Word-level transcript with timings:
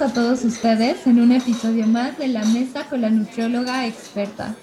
A 0.00 0.08
todos 0.14 0.46
ustedes 0.46 1.06
en 1.06 1.20
un 1.20 1.30
episodio 1.30 1.86
más 1.86 2.16
de 2.16 2.28
La 2.28 2.42
Mesa 2.46 2.88
con 2.88 3.02
la 3.02 3.10
Nutrióloga 3.10 3.86
Experta. 3.86 4.54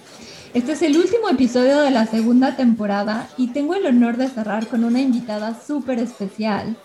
Este 0.55 0.71
es 0.71 0.81
el 0.81 0.97
último 0.97 1.29
episodio 1.29 1.79
de 1.81 1.91
la 1.91 2.07
segunda 2.07 2.55
temporada 2.55 3.29
y 3.37 3.49
tengo 3.49 3.75
el 3.75 3.85
honor 3.85 4.17
de 4.17 4.29
cerrar 4.29 4.65
con 4.65 4.83
una 4.83 4.99
invitada 4.99 5.55
súper 5.61 5.99
especial. 5.99 6.75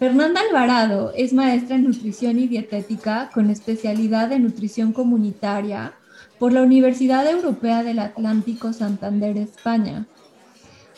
Fernanda 0.00 0.40
Alvarado 0.40 1.12
es 1.16 1.32
maestra 1.32 1.76
en 1.76 1.84
nutrición 1.84 2.40
y 2.40 2.48
dietética 2.48 3.30
con 3.32 3.48
especialidad 3.48 4.32
en 4.32 4.42
nutrición 4.42 4.92
comunitaria 4.92 5.92
por 6.40 6.52
la 6.52 6.62
Universidad 6.62 7.30
Europea 7.30 7.84
del 7.84 8.00
Atlántico 8.00 8.72
Santander, 8.72 9.36
España. 9.36 10.08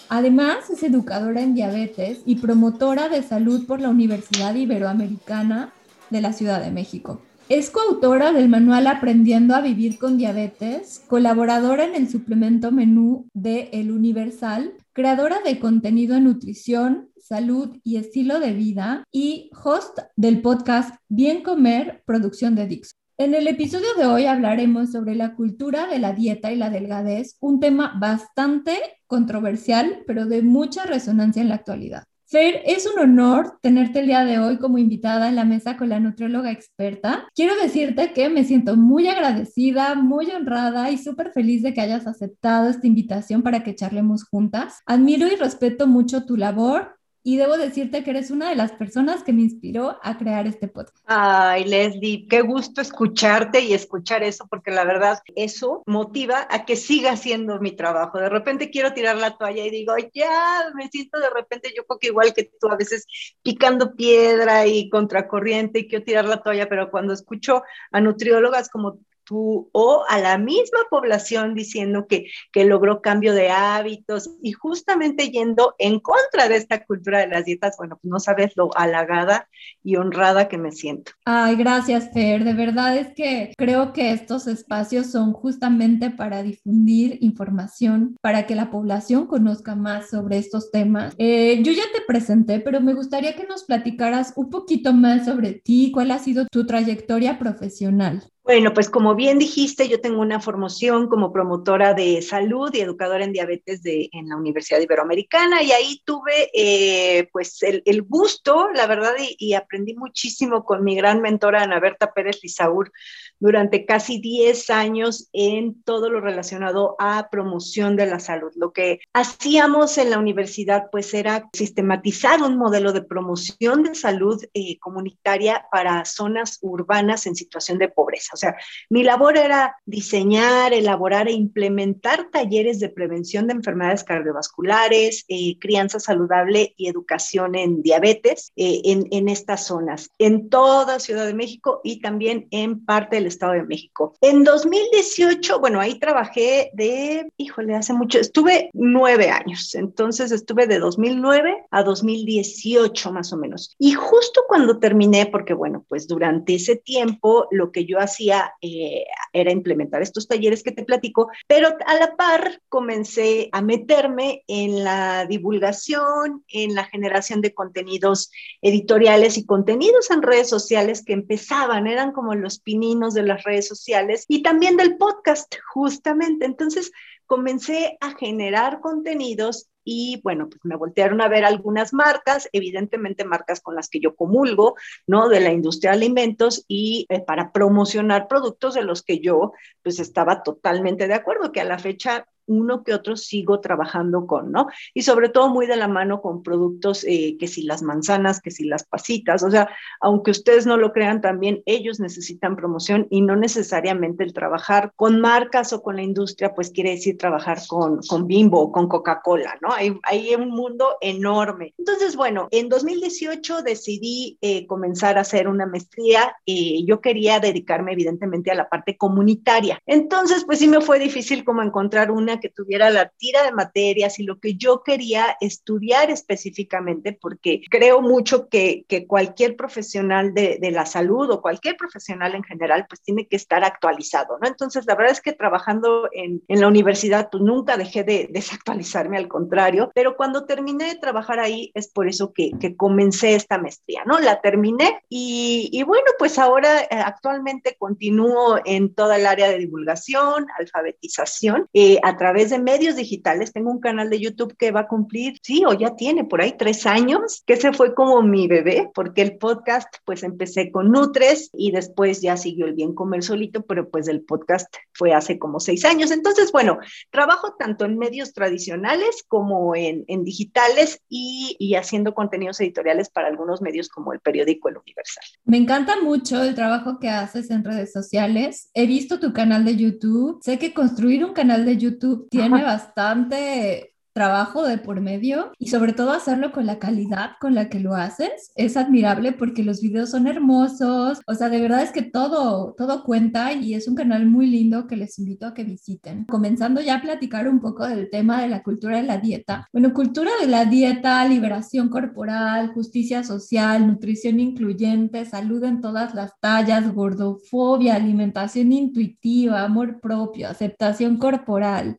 Además, 0.09 0.71
es 0.71 0.83
educadora 0.83 1.43
en 1.43 1.55
diabetes 1.55 2.21
y 2.25 2.37
promotora 2.37 3.11
de 3.11 3.23
salud 3.23 3.67
por 3.67 3.83
la 3.83 3.91
Universidad 3.91 4.55
Iberoamericana 4.55 5.75
de 6.11 6.21
la 6.21 6.33
Ciudad 6.33 6.63
de 6.63 6.71
México. 6.71 7.23
Es 7.49 7.71
coautora 7.71 8.33
del 8.33 8.49
manual 8.49 8.87
Aprendiendo 8.87 9.57
a 9.57 9.61
Vivir 9.61 9.99
con 9.99 10.19
Diabetes, 10.19 11.03
colaboradora 11.09 11.85
en 11.85 11.97
el 11.97 12.09
suplemento 12.09 12.71
menú 12.71 13.27
de 13.35 13.71
El 13.73 13.91
Universal, 13.91 14.75
creadora 14.93 15.41
de 15.45 15.59
contenido 15.59 16.17
en 16.17 16.25
nutrición, 16.25 17.09
salud 17.19 17.77
y 17.83 17.97
estilo 17.97 18.39
de 18.39 18.53
vida 18.53 19.03
y 19.11 19.51
host 19.65 19.99
del 20.15 20.43
podcast 20.43 20.95
Bien 21.09 21.43
Comer, 21.43 22.03
producción 22.07 22.55
de 22.55 22.67
Dixon. 22.69 23.01
En 23.19 23.35
el 23.35 23.49
episodio 23.49 23.93
de 23.99 24.07
hoy 24.07 24.27
hablaremos 24.27 24.93
sobre 24.93 25.15
la 25.15 25.35
cultura 25.35 25.87
de 25.87 25.99
la 25.99 26.13
dieta 26.13 26.53
y 26.53 26.57
la 26.57 26.71
delgadez, 26.71 27.37
un 27.41 27.61
tema 27.61 27.99
bastante 28.01 28.79
controversial, 29.07 30.05
pero 30.07 30.25
de 30.25 30.43
mucha 30.43 30.87
resonancia 30.87 31.43
en 31.43 31.51
la 31.51 31.57
actualidad. 31.57 32.05
Fer, 32.31 32.63
es 32.65 32.87
un 32.87 32.97
honor 33.01 33.59
tenerte 33.61 33.99
el 33.99 34.07
día 34.07 34.25
de 34.25 34.39
hoy 34.39 34.59
como 34.59 34.79
invitada 34.79 35.29
en 35.29 35.35
la 35.35 35.45
mesa 35.45 35.77
con 35.77 35.89
la 35.89 35.99
nutrióloga 35.99 36.53
experta. 36.53 37.27
Quiero 37.35 37.57
decirte 37.57 38.13
que 38.13 38.29
me 38.29 38.45
siento 38.45 38.77
muy 38.77 39.09
agradecida, 39.09 39.97
muy 39.97 40.31
honrada 40.31 40.93
y 40.93 40.99
súper 40.99 41.33
feliz 41.33 41.65
de 41.65 41.75
que 41.75 41.81
hayas 41.81 42.07
aceptado 42.07 42.69
esta 42.69 42.87
invitación 42.87 43.43
para 43.43 43.65
que 43.65 43.75
charlemos 43.75 44.23
juntas. 44.23 44.79
Admiro 44.87 45.27
y 45.27 45.35
respeto 45.35 45.89
mucho 45.89 46.25
tu 46.25 46.37
labor, 46.37 47.00
y 47.23 47.37
debo 47.37 47.59
decirte 47.59 48.03
que 48.03 48.11
eres 48.11 48.31
una 48.31 48.49
de 48.49 48.57
las 48.57 48.73
personas 48.73 49.23
que 49.23 49.33
me 49.33 49.43
inspiró 49.43 49.99
a 50.03 50.17
crear 50.17 50.47
este 50.47 50.69
podcast. 50.69 50.97
Ay, 51.07 51.65
Leslie, 51.65 52.27
qué 52.29 52.41
gusto 52.41 52.81
escucharte 52.81 53.61
y 53.61 53.75
escuchar 53.75 54.23
eso, 54.23 54.47
porque 54.49 54.71
la 54.71 54.85
verdad 54.85 55.19
eso 55.35 55.83
motiva 55.87 56.47
a 56.51 56.65
que 56.65 56.77
siga 56.77 57.13
haciendo 57.13 57.61
mi 57.61 57.73
trabajo. 57.73 58.19
De 58.19 58.29
repente 58.29 58.71
quiero 58.71 58.95
tirar 58.95 59.17
la 59.17 59.37
toalla 59.37 59.65
y 59.65 59.71
digo, 59.71 59.95
ya, 60.15 60.71
me 60.75 60.89
siento 60.89 61.21
de 61.21 61.31
repente, 61.31 61.73
yo 61.77 61.85
creo 61.85 61.99
que 61.99 62.07
igual 62.07 62.33
que 62.33 62.51
tú, 62.59 62.69
a 62.69 62.77
veces 62.77 63.07
picando 63.43 63.95
piedra 63.95 64.67
y 64.67 64.89
contracorriente 64.89 65.81
y 65.81 65.89
quiero 65.89 66.05
tirar 66.05 66.25
la 66.25 66.43
toalla, 66.43 66.69
pero 66.69 66.91
cuando 66.91 67.13
escucho 67.13 67.63
a 67.93 68.01
nutriólogas 68.01 68.71
como 68.71 68.99
o 69.31 70.05
a 70.09 70.19
la 70.19 70.39
misma 70.39 70.81
población 70.91 71.55
diciendo 71.55 72.07
que, 72.07 72.27
que 72.53 72.65
logró 72.65 73.01
cambio 73.01 73.35
de 73.35 73.51
hábitos 73.51 74.31
y 74.43 74.53
justamente 74.53 75.31
yendo 75.31 75.75
en 75.79 76.01
contra 76.01 76.49
de 76.49 76.57
esta 76.57 76.85
cultura 76.85 77.21
de 77.21 77.29
las 77.29 77.45
dietas, 77.45 77.77
bueno, 77.79 77.99
pues 78.01 78.11
no 78.11 78.21
sabes 78.21 78.53
lo 78.57 78.71
halagada 78.77 79.49
y 79.83 79.97
honrada 79.97 80.49
que 80.49 80.59
me 80.59 80.73
siento. 80.73 81.13
Ay, 81.25 81.57
gracias, 81.57 82.11
Fer. 82.13 82.45
De 82.45 82.55
verdad 82.55 82.97
es 82.97 83.09
que 83.15 83.53
creo 83.57 83.93
que 83.93 84.13
estos 84.13 84.47
espacios 84.47 85.11
son 85.11 85.33
justamente 85.33 86.11
para 86.11 86.43
difundir 86.43 87.19
información, 87.21 88.17
para 88.21 88.47
que 88.47 88.55
la 88.55 88.71
población 88.71 89.27
conozca 89.27 89.75
más 89.75 90.11
sobre 90.11 90.39
estos 90.39 90.71
temas. 90.71 91.15
Eh, 91.19 91.61
yo 91.63 91.73
ya 91.73 91.85
te 91.95 92.01
presenté, 92.07 92.61
pero 92.61 92.81
me 92.81 92.95
gustaría 92.95 93.37
que 93.37 93.47
nos 93.47 93.65
platicaras 93.65 94.33
un 94.37 94.51
poquito 94.51 94.93
más 94.93 95.25
sobre 95.25 95.53
ti, 95.53 95.91
cuál 95.93 96.11
ha 96.11 96.19
sido 96.19 96.47
tu 96.47 96.67
trayectoria 96.67 97.39
profesional. 97.39 98.23
Bueno, 98.51 98.75
pues 98.75 98.91
como 98.91 99.15
bien 99.15 99.39
dijiste, 99.39 99.89
yo 99.89 100.01
tengo 100.01 100.21
una 100.21 100.41
formación 100.41 101.07
como 101.07 101.33
promotora 101.33 101.95
de 101.95 102.21
salud 102.21 102.69
y 102.75 102.81
educadora 102.81 103.23
en 103.23 103.33
diabetes 103.33 103.81
de, 103.85 104.09
en 104.11 104.29
la 104.29 104.37
Universidad 104.37 104.81
Iberoamericana 104.81 105.63
y 105.63 105.71
ahí 105.71 106.03
tuve 106.05 106.51
eh, 106.53 107.29
pues 107.31 107.63
el, 107.63 108.03
gusto, 108.03 108.69
la 108.75 108.89
verdad, 108.89 109.13
y, 109.39 109.55
aprendí 109.55 109.95
muchísimo 109.95 110.65
con 110.65 110.83
mi 110.83 110.97
gran 110.97 111.21
mentora 111.21 111.63
Ana 111.63 111.79
Berta 111.79 112.13
Pérez 112.13 112.41
Lizaur 112.43 112.91
durante 113.39 113.87
casi 113.87 114.21
10 114.21 114.69
años 114.71 115.29
en 115.33 115.81
todo 115.85 116.11
lo 116.11 116.21
relacionado 116.21 116.97
a 116.99 117.29
promoción 117.31 117.95
de 117.95 118.07
la 118.07 118.19
salud. 118.19 118.51
Lo 118.57 118.73
que 118.73 118.99
hacíamos 119.13 119.97
en 119.97 120.11
la 120.11 120.19
universidad 120.19 120.89
pues 120.91 121.15
era 121.15 121.49
sistematizar 121.53 122.43
un 122.43 122.57
modelo 122.57 122.93
de 122.93 123.03
promoción 123.03 123.85
de 123.85 123.95
salud 123.95 124.43
eh, 124.55 124.77
comunitaria 124.81 125.67
para 125.71 126.05
zonas 126.05 126.59
urbanas 126.63 127.27
en 127.27 127.37
situación 127.37 127.79
de 127.79 127.89
pobreza. 127.89 128.40
Sea, 128.41 128.57
mi 128.89 129.03
labor 129.03 129.37
era 129.37 129.77
diseñar, 129.85 130.73
elaborar 130.73 131.29
e 131.29 131.33
implementar 131.33 132.31
talleres 132.31 132.81
de 132.81 132.89
prevención 132.89 133.47
de 133.47 133.55
enfermedades 133.55 134.05
cardiovasculares, 134.05 135.25
eh, 135.29 135.59
crianza 135.59 136.01
saludable 136.01 136.75
y 136.77 136.89
educación 136.89 137.55
en 137.55 137.83
diabetes 137.83 138.53
eh, 138.57 138.81
en, 138.85 139.07
en 139.11 139.29
estas 139.29 139.67
zonas, 139.67 140.11
en 140.19 140.49
toda 140.49 141.01
Ciudad 141.01 141.27
de 141.27 141.35
México 141.35 141.81
y 141.85 142.01
también 142.01 142.49
en 142.51 142.85
parte 142.85 143.17
del 143.17 143.27
Estado 143.27 143.53
de 143.53 143.65
México. 143.65 144.15
En 144.21 144.45
2018, 144.45 145.61
bueno, 145.61 145.81
ahí 145.81 145.99
trabajé 145.99 146.71
de, 146.75 147.29
híjole, 147.37 147.75
hace 147.75 147.93
mucho, 147.93 148.19
estuve 148.19 148.71
nueve 148.73 149.31
años, 149.31 149.75
entonces 149.75 150.33
estuve 150.33 150.67
de 150.67 150.79
2009 150.79 151.67
a 151.71 151.83
2018 151.83 153.13
más 153.13 153.33
o 153.33 153.37
menos. 153.37 153.75
Y 153.79 153.93
justo 153.93 154.43
cuando 154.49 154.79
terminé, 154.79 155.27
porque 155.27 155.55
bueno, 155.55 155.85
pues 155.89 156.07
durante 156.07 156.55
ese 156.55 156.77
tiempo 156.77 157.47
lo 157.51 157.73
que 157.73 157.85
yo 157.85 157.99
hacía 157.99 158.20
eh, 158.21 159.05
era 159.33 159.53
implementar 159.53 160.03
estos 160.03 160.29
talleres 160.29 160.63
que 160.63 160.73
te 160.73 160.85
platico, 160.85 161.31
pero 161.47 161.69
a 161.87 161.95
la 161.95 162.17
par 162.17 162.61
comencé 162.69 163.49
a 163.53 163.63
meterme 163.63 164.43
en 164.47 164.85
la 164.85 165.27
divulgación, 165.27 166.45
en 166.49 166.75
la 166.75 166.85
generación 166.85 167.41
de 167.41 167.55
contenidos 167.55 168.31
editoriales 168.63 169.39
y 169.39 169.47
contenidos 169.47 170.11
en 170.11 170.23
redes 170.23 170.49
sociales 170.49 171.05
que 171.05 171.13
empezaban, 171.13 171.87
eran 171.87 172.13
como 172.13 172.35
los 172.35 172.59
pininos 172.61 173.15
de 173.15 173.23
las 173.23 173.45
redes 173.45 173.67
sociales 173.67 174.25
y 174.29 174.43
también 174.43 174.77
del 174.77 174.97
podcast, 174.97 175.55
justamente. 175.73 176.45
Entonces 176.45 176.93
comencé 177.31 177.97
a 178.01 178.17
generar 178.17 178.81
contenidos 178.81 179.71
y 179.85 180.21
bueno, 180.25 180.49
pues 180.49 180.59
me 180.65 180.75
voltearon 180.75 181.21
a 181.21 181.29
ver 181.29 181.45
algunas 181.45 181.93
marcas, 181.93 182.49
evidentemente 182.53 183.25
marcas 183.25 183.61
con 183.61 183.77
las 183.77 183.89
que 183.89 184.01
yo 184.01 184.17
comulgo, 184.17 184.75
¿no? 185.07 185.29
De 185.29 185.39
la 185.39 185.53
industria 185.53 185.93
de 185.93 185.99
alimentos 185.99 186.65
y 186.67 187.07
eh, 187.09 187.21
para 187.21 187.53
promocionar 187.53 188.27
productos 188.27 188.75
de 188.75 188.83
los 188.83 189.05
que 189.05 189.21
yo 189.21 189.53
pues 189.85 190.01
estaba 190.01 190.43
totalmente 190.43 191.07
de 191.07 191.15
acuerdo, 191.15 191.53
que 191.53 191.61
a 191.61 191.65
la 191.65 191.79
fecha 191.79 192.27
uno 192.51 192.83
que 192.83 192.95
otro 192.95 193.17
sigo 193.17 193.61
trabajando 193.61 194.27
con, 194.27 194.51
¿no? 194.51 194.67
Y 194.93 195.03
sobre 195.03 195.29
todo 195.29 195.49
muy 195.49 195.67
de 195.67 195.77
la 195.77 195.89
mano 195.89 196.21
con 196.21 196.43
productos 196.43 197.05
eh, 197.05 197.37
que 197.39 197.47
si 197.47 197.63
las 197.63 197.83
manzanas, 197.83 198.41
que 198.41 198.51
si 198.51 198.65
las 198.65 198.85
pasitas, 198.85 199.43
o 199.43 199.51
sea, 199.51 199.69
aunque 200.01 200.33
ustedes 200.33 200.67
no 200.67 200.77
lo 200.77 200.93
crean, 200.93 201.21
también 201.21 201.63
ellos 201.65 202.01
necesitan 202.01 202.57
promoción 202.57 203.07
y 203.09 203.23
no 203.23 203.37
necesariamente 203.37 204.25
el 204.25 204.33
trabajar 204.33 204.93
con 204.97 205.21
marcas 205.21 205.73
o 205.73 205.81
con 205.81 205.97
la 205.97 206.03
industria, 206.03 206.55
pues 206.55 206.71
quiere 206.71 206.91
decir 206.91 207.17
trabajar 207.17 207.59
con, 207.69 208.01
con 208.09 208.27
Bimbo 208.27 208.73
con 208.73 208.89
Coca-Cola, 208.89 209.57
¿no? 209.61 209.73
Hay, 209.73 209.97
hay, 210.03 210.35
un 210.35 210.51
mundo 210.51 210.97
enorme. 211.01 211.75
Entonces, 211.79 212.17
bueno, 212.17 212.49
en 212.51 212.69
2018 212.69 213.63
decidí 213.63 214.39
eh, 214.41 214.67
comenzar 214.67 215.19
a 215.19 215.23
hacer 215.23 215.49
una 215.49 215.67
maestría. 215.67 216.37
y 216.45 216.85
yo 216.87 217.01
quería 217.01 217.41
dedicarme 217.41 217.93
evidentemente 217.93 218.51
a 218.51 218.55
la 218.55 218.69
parte 218.69 218.97
comunitaria. 218.97 219.79
Entonces, 219.87 220.45
pues 220.45 220.59
sí 220.59 220.69
me 220.69 220.81
fue 220.81 220.99
difícil 220.99 221.45
como 221.45 221.63
encontrar 221.63 222.11
una 222.11 222.40
que 222.41 222.49
tuviera 222.49 222.91
la 222.91 223.09
tira 223.09 223.45
de 223.45 223.53
materias 223.53 224.19
y 224.19 224.25
lo 224.25 224.39
que 224.39 224.55
yo 224.55 224.83
quería 224.83 225.37
estudiar 225.41 226.11
específicamente, 226.11 227.17
porque 227.21 227.63
creo 227.71 228.01
mucho 228.01 228.49
que, 228.49 228.85
que 228.89 229.07
cualquier 229.07 229.57
profesional 229.57 230.35
de, 230.35 230.59
de, 230.61 230.71
la 230.71 230.87
salud 230.87 231.31
o 231.31 231.43
cualquier 231.43 231.77
profesional 231.77 232.35
en 232.35 232.45
general, 232.45 232.87
pues 232.89 233.03
tiene 233.03 233.27
que 233.27 233.37
estar 233.37 233.65
actualizado, 233.65 234.39
¿no? 234.41 234.49
Entonces, 234.49 234.87
la 234.87 234.95
verdad 234.95 235.13
es 235.13 235.21
que 235.21 235.33
trabajando 235.33 236.09
en, 236.13 236.43
en 236.49 236.61
la 236.61 236.69
universidad, 236.69 237.29
pues 237.31 237.43
nunca 237.43 237.77
dejé 237.77 238.05
de 238.05 238.29
desactualizarme, 238.31 239.17
al 239.17 239.29
contrario, 239.29 239.91
pero 239.95 240.17
cuando 240.17 240.47
terminé 240.47 240.87
de 240.87 240.97
trabajar 240.97 241.41
ahí 241.41 241.71
es 241.75 241.89
por 241.89 242.09
eso 242.09 242.33
que, 242.33 242.53
que 242.61 242.77
comencé 242.77 243.35
esta 243.35 243.59
maestría, 243.59 244.03
¿no? 244.07 244.19
La 244.21 244.41
terminé 244.41 245.03
y, 245.09 245.69
y 245.73 245.83
bueno, 245.83 246.07
pues 246.19 246.39
ahora 246.39 246.83
eh, 246.83 246.87
actualmente 246.91 247.77
continúo 247.79 248.59
en 248.65 248.95
toda 248.95 249.17
el 249.17 249.27
área 249.27 249.49
de 249.49 249.59
divulgación, 249.59 250.47
alfabetización, 250.59 251.69
eh, 251.73 251.99
a 252.03 252.17
través 252.17 252.30
través 252.31 252.51
de 252.51 252.61
medios 252.61 252.95
digitales. 252.95 253.53
Tengo 253.53 253.73
un 253.73 253.81
canal 253.81 254.09
de 254.09 254.21
YouTube 254.21 254.57
que 254.57 254.71
va 254.71 254.81
a 254.81 254.87
cumplir, 254.87 255.39
sí, 255.43 255.65
o 255.67 255.73
ya 255.73 255.97
tiene 255.97 256.25
por 256.25 256.41
ahí 256.41 256.55
tres 256.57 256.87
años, 256.87 257.43
que 257.45 257.55
ese 257.55 257.73
fue 257.73 257.93
como 257.93 258.23
mi 258.23 258.47
bebé, 258.47 258.89
porque 258.95 259.23
el 259.23 259.37
podcast, 259.37 259.89
pues 260.05 260.23
empecé 260.23 260.71
con 260.71 260.93
Nutres 260.93 261.51
y 261.53 261.73
después 261.73 262.21
ya 262.23 262.37
siguió 262.37 262.67
el 262.67 262.75
bien 262.75 262.95
comer 262.95 263.25
solito, 263.25 263.63
pero 263.63 263.91
pues 263.91 264.07
el 264.07 264.21
podcast 264.23 264.73
fue 264.93 265.13
hace 265.13 265.41
como 265.41 265.59
seis 265.59 265.85
años. 265.85 266.13
Entonces, 266.13 266.53
bueno, 266.53 266.79
trabajo 267.11 267.57
tanto 267.59 267.85
en 267.85 267.99
medios 267.99 268.33
tradicionales 268.33 269.25
como 269.27 269.75
en, 269.75 270.05
en 270.07 270.23
digitales 270.23 271.03
y, 271.09 271.57
y 271.59 271.75
haciendo 271.75 272.15
contenidos 272.15 272.61
editoriales 272.61 273.11
para 273.11 273.27
algunos 273.27 273.61
medios 273.61 273.89
como 273.89 274.13
el 274.13 274.21
periódico 274.21 274.69
El 274.69 274.77
Universal. 274.77 275.25
Me 275.45 275.57
encanta 275.57 276.01
mucho 276.01 276.45
el 276.45 276.55
trabajo 276.55 277.01
que 277.01 277.09
haces 277.09 277.51
en 277.51 277.65
redes 277.65 277.93
sociales. 277.93 278.71
He 278.75 278.87
visto 278.87 279.19
tu 279.19 279.33
canal 279.33 279.65
de 279.65 279.75
YouTube. 279.75 280.39
Sé 280.43 280.61
que 280.61 280.73
construir 280.73 281.25
un 281.25 281.33
canal 281.33 281.65
de 281.65 281.77
YouTube 281.77 282.10
tiene 282.29 282.63
bastante 282.63 283.90
trabajo 284.13 284.67
de 284.67 284.79
por 284.79 285.01
medio 285.01 285.53
y 285.59 285.69
sobre 285.69 285.93
todo 285.93 286.13
hacerlo 286.13 286.53
con 286.53 286.67
la 286.67 286.79
calidad 286.79 287.33
con 287.41 287.55
la 287.55 287.69
que 287.69 287.81
lo 287.81 287.95
haces 287.95 288.53
es 288.57 288.77
admirable 288.77 289.33
porque 289.33 289.63
los 289.63 289.81
videos 289.81 290.11
son 290.11 290.27
hermosos, 290.27 291.21
o 291.27 291.35
sea, 291.35 291.49
de 291.49 291.61
verdad 291.61 291.83
es 291.83 291.93
que 291.93 292.03
todo, 292.03 292.75
todo 292.77 293.05
cuenta 293.05 293.53
y 293.53 293.75
es 293.75 293.89
un 293.89 293.95
canal 293.95 294.27
muy 294.27 294.47
lindo 294.47 294.87
que 294.87 294.97
les 294.97 295.19
invito 295.19 295.47
a 295.47 295.55
que 295.55 295.65
visiten. 295.65 296.25
Comenzando 296.25 296.81
ya 296.81 296.97
a 296.97 297.03
platicar 297.03 297.49
un 297.49 297.61
poco 297.61 297.87
del 297.87 298.11
tema 298.11 298.43
de 298.43 298.49
la 298.49 298.63
cultura 298.63 298.97
de 298.97 299.05
la 299.05 299.19
dieta. 299.19 299.69
Bueno, 299.73 299.93
cultura 299.93 300.31
de 300.41 300.47
la 300.47 300.65
dieta, 300.65 301.25
liberación 301.27 301.89
corporal, 301.89 302.73
justicia 302.73 303.23
social, 303.25 303.87
nutrición 303.87 304.41
incluyente, 304.41 305.25
salud 305.25 305.63
en 305.65 305.81
todas 305.81 306.15
las 306.15 306.39
tallas, 306.41 306.93
gordofobia, 306.93 307.95
alimentación 307.95 308.73
intuitiva, 308.73 309.63
amor 309.63 310.01
propio, 310.01 310.49
aceptación 310.49 311.19
corporal, 311.19 311.99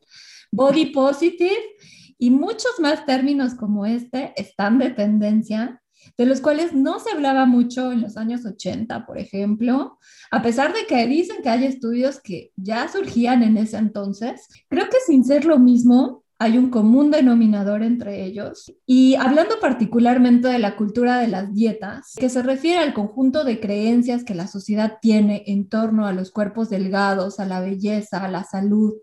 body 0.51 0.87
positive 0.87 1.57
y 2.21 2.29
muchos 2.29 2.79
más 2.79 3.03
términos 3.07 3.55
como 3.55 3.87
este 3.87 4.31
están 4.37 4.77
de 4.77 4.91
tendencia, 4.91 5.81
de 6.19 6.27
los 6.27 6.39
cuales 6.39 6.71
no 6.71 6.99
se 6.99 7.09
hablaba 7.09 7.47
mucho 7.47 7.91
en 7.91 8.01
los 8.01 8.15
años 8.15 8.45
80, 8.45 9.07
por 9.07 9.17
ejemplo, 9.17 9.97
a 10.29 10.43
pesar 10.43 10.71
de 10.71 10.85
que 10.87 11.07
dicen 11.07 11.37
que 11.41 11.49
hay 11.49 11.65
estudios 11.65 12.21
que 12.21 12.51
ya 12.55 12.87
surgían 12.89 13.41
en 13.41 13.57
ese 13.57 13.77
entonces. 13.77 14.47
Creo 14.69 14.85
que 14.85 14.97
sin 15.03 15.25
ser 15.25 15.45
lo 15.45 15.57
mismo, 15.57 16.23
hay 16.37 16.59
un 16.59 16.69
común 16.69 17.09
denominador 17.09 17.81
entre 17.81 18.23
ellos. 18.23 18.71
Y 18.85 19.15
hablando 19.15 19.59
particularmente 19.59 20.47
de 20.47 20.59
la 20.59 20.75
cultura 20.75 21.17
de 21.17 21.27
las 21.27 21.51
dietas, 21.55 22.13
que 22.19 22.29
se 22.29 22.43
refiere 22.43 22.77
al 22.77 22.93
conjunto 22.93 23.43
de 23.43 23.59
creencias 23.59 24.23
que 24.23 24.35
la 24.35 24.45
sociedad 24.45 24.99
tiene 25.01 25.43
en 25.47 25.67
torno 25.67 26.05
a 26.05 26.13
los 26.13 26.29
cuerpos 26.29 26.69
delgados, 26.69 27.39
a 27.39 27.47
la 27.47 27.61
belleza, 27.61 28.23
a 28.23 28.27
la 28.27 28.43
salud, 28.43 28.93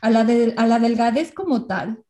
a 0.00 0.10
la, 0.10 0.26
a 0.56 0.66
la 0.66 0.78
delgadez 0.80 1.32
como 1.32 1.66
tal, 1.66 2.02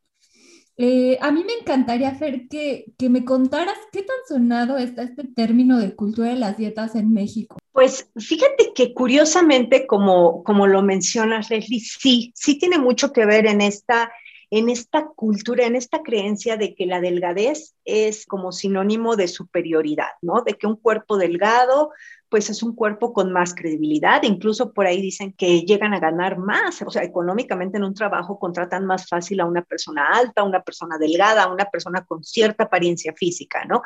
eh, 0.79 1.19
a 1.21 1.31
mí 1.31 1.43
me 1.45 1.55
encantaría, 1.55 2.15
Fer, 2.15 2.49
que, 2.49 2.93
que 2.99 3.09
me 3.09 3.25
contaras 3.25 3.79
qué 3.93 4.03
tan 4.03 4.17
sonado 4.29 4.77
está 4.77 5.03
este 5.03 5.25
término 5.25 5.79
de 5.79 5.95
cultura 5.95 6.29
de 6.29 6.37
las 6.37 6.57
dietas 6.57 6.95
en 6.95 7.13
México. 7.13 7.57
Pues 7.73 8.11
fíjate 8.17 8.73
que 8.75 8.93
curiosamente, 8.93 9.87
como, 9.87 10.45
como 10.45 10.67
lo 10.67 10.83
mencionas, 10.83 11.51
Leslie, 11.51 11.81
sí, 11.81 12.33
sí 12.35 12.59
tiene 12.59 12.79
mucho 12.79 13.13
que 13.13 13.25
ver 13.25 13.47
en 13.47 13.63
esta, 13.63 14.13
en 14.51 14.69
esta 14.69 15.09
cultura, 15.17 15.67
en 15.67 15.77
esta 15.77 16.03
creencia 16.03 16.57
de 16.57 16.75
que 16.75 16.87
la 16.87 17.01
delgadez 17.01 17.75
es 17.85 18.27
como 18.27 18.53
sinónimo 18.53 19.17
de 19.17 19.29
superioridad, 19.29 20.13
¿no? 20.23 20.43
De 20.43 20.55
que 20.55 20.67
un 20.67 20.77
cuerpo 20.77 21.17
delgado 21.17 21.91
pues 22.29 22.51
es 22.51 22.63
un 22.63 22.75
cuerpo 22.75 23.13
con 23.13 23.33
más 23.33 23.55
credibilidad. 23.55 24.23
Incluso 24.23 24.73
por 24.73 24.87
ahí 24.87 25.01
dicen 25.01 25.33
que 25.33 25.63
llegan 25.63 25.95
a 25.95 26.01
ganar 26.01 26.39
más, 26.39 26.83
o 26.83 26.91
sea, 26.91 27.03
económicamente 27.03 27.79
en 27.79 27.85
un 27.85 27.95
trabajo 27.95 28.39
contratan 28.39 28.87
más 28.87 29.09
fácil 29.09 29.41
a 29.41 29.47
una 29.47 29.63
persona 29.63 30.09
alta, 30.13 30.43
a 30.43 30.45
una 30.45 30.63
persona 30.63 30.99
delgada, 30.99 31.45
a 31.45 31.53
una 31.53 31.67
persona 31.67 32.05
con 32.05 32.25
cierta 32.25 32.65
apariencia 32.65 33.13
física, 33.15 33.65
¿no? 33.65 33.83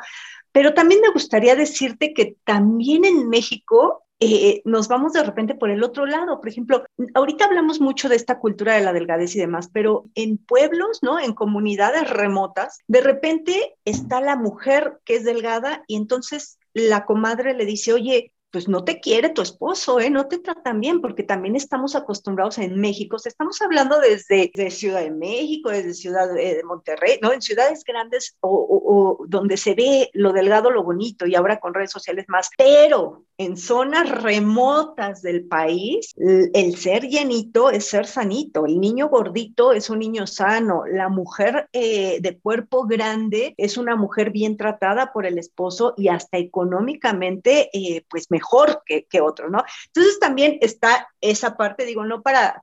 Pero 0.51 0.73
también 0.73 1.01
me 1.01 1.11
gustaría 1.11 1.55
decirte 1.55 2.13
que 2.13 2.37
también 2.43 3.05
en 3.05 3.29
México 3.29 4.05
eh, 4.23 4.61
nos 4.65 4.87
vamos 4.87 5.13
de 5.13 5.23
repente 5.23 5.55
por 5.55 5.71
el 5.71 5.83
otro 5.83 6.05
lado. 6.05 6.39
Por 6.39 6.47
ejemplo, 6.47 6.85
ahorita 7.15 7.45
hablamos 7.45 7.81
mucho 7.81 8.07
de 8.07 8.15
esta 8.15 8.37
cultura 8.37 8.75
de 8.75 8.81
la 8.81 8.93
delgadez 8.93 9.35
y 9.35 9.39
demás, 9.39 9.71
pero 9.73 10.05
en 10.13 10.37
pueblos, 10.37 10.99
¿no? 11.01 11.19
En 11.19 11.33
comunidades 11.33 12.07
remotas, 12.07 12.79
de 12.87 13.01
repente 13.01 13.75
está 13.83 14.21
la 14.21 14.35
mujer 14.35 14.99
que 15.05 15.15
es 15.15 15.23
delgada 15.23 15.83
y 15.87 15.95
entonces 15.95 16.59
la 16.73 17.05
comadre 17.05 17.53
le 17.53 17.65
dice, 17.65 17.93
oye, 17.93 18.33
pues 18.51 18.67
no 18.67 18.83
te 18.83 18.99
quiere 18.99 19.29
tu 19.29 19.41
esposo, 19.41 19.99
¿eh? 19.99 20.09
no 20.09 20.27
te 20.27 20.37
tratan 20.37 20.81
bien, 20.81 20.99
porque 20.99 21.23
también 21.23 21.55
estamos 21.55 21.95
acostumbrados 21.95 22.57
en 22.57 22.79
México, 22.79 23.15
estamos 23.23 23.61
hablando 23.61 23.99
desde, 23.99 24.51
Ciudad 24.69 25.01
de 25.01 25.11
México, 25.11 25.69
desde 25.69 25.93
Ciudad 25.93 26.31
de, 26.33 26.61
Monterrey, 26.65 27.17
¿no? 27.21 27.31
En 27.31 27.41
ciudades 27.41 27.83
grandes 27.85 28.37
o, 28.41 29.25
donde 29.27 29.55
se 29.55 29.73
ve 29.73 30.09
lo 30.13 30.33
delgado, 30.33 30.69
lo 30.69 30.83
bonito, 30.83 31.25
y 31.25 31.35
ahora 31.35 31.59
con 31.59 31.73
redes 31.73 31.91
sociales 31.91 32.25
más, 32.27 32.49
pero 32.57 33.23
en 33.41 33.57
zonas 33.57 34.07
remotas 34.09 35.23
del 35.23 35.45
país, 35.47 36.13
el, 36.17 36.75
ser 36.77 37.07
llenito 37.07 37.71
es 37.71 37.87
ser 37.87 38.05
sanito, 38.05 38.67
el 38.67 38.79
niño 38.79 39.09
gordito 39.09 39.73
es 39.73 39.89
un 39.89 39.97
niño 39.97 40.27
sano, 40.27 40.83
la 40.85 41.09
mujer 41.09 41.67
eh, 41.73 42.19
de 42.21 42.37
cuerpo 42.37 42.85
grande 42.85 43.55
es 43.57 43.77
una 43.77 43.95
mujer 43.95 44.29
bien 44.29 44.57
tratada 44.57 45.11
por 45.11 45.25
el 45.25 45.39
esposo 45.39 45.95
y 45.97 46.09
hasta 46.09 46.37
económicamente, 46.37 47.71
eh, 47.73 48.05
pues 48.09 48.29
mejor 48.29 48.83
que, 48.85 49.05
que 49.05 49.21
otro, 49.21 49.49
¿no? 49.49 49.63
Entonces 49.87 50.19
también 50.19 50.59
está 50.61 51.07
esa 51.19 51.57
parte, 51.57 51.85
digo, 51.85 52.05
no 52.05 52.21
para, 52.21 52.61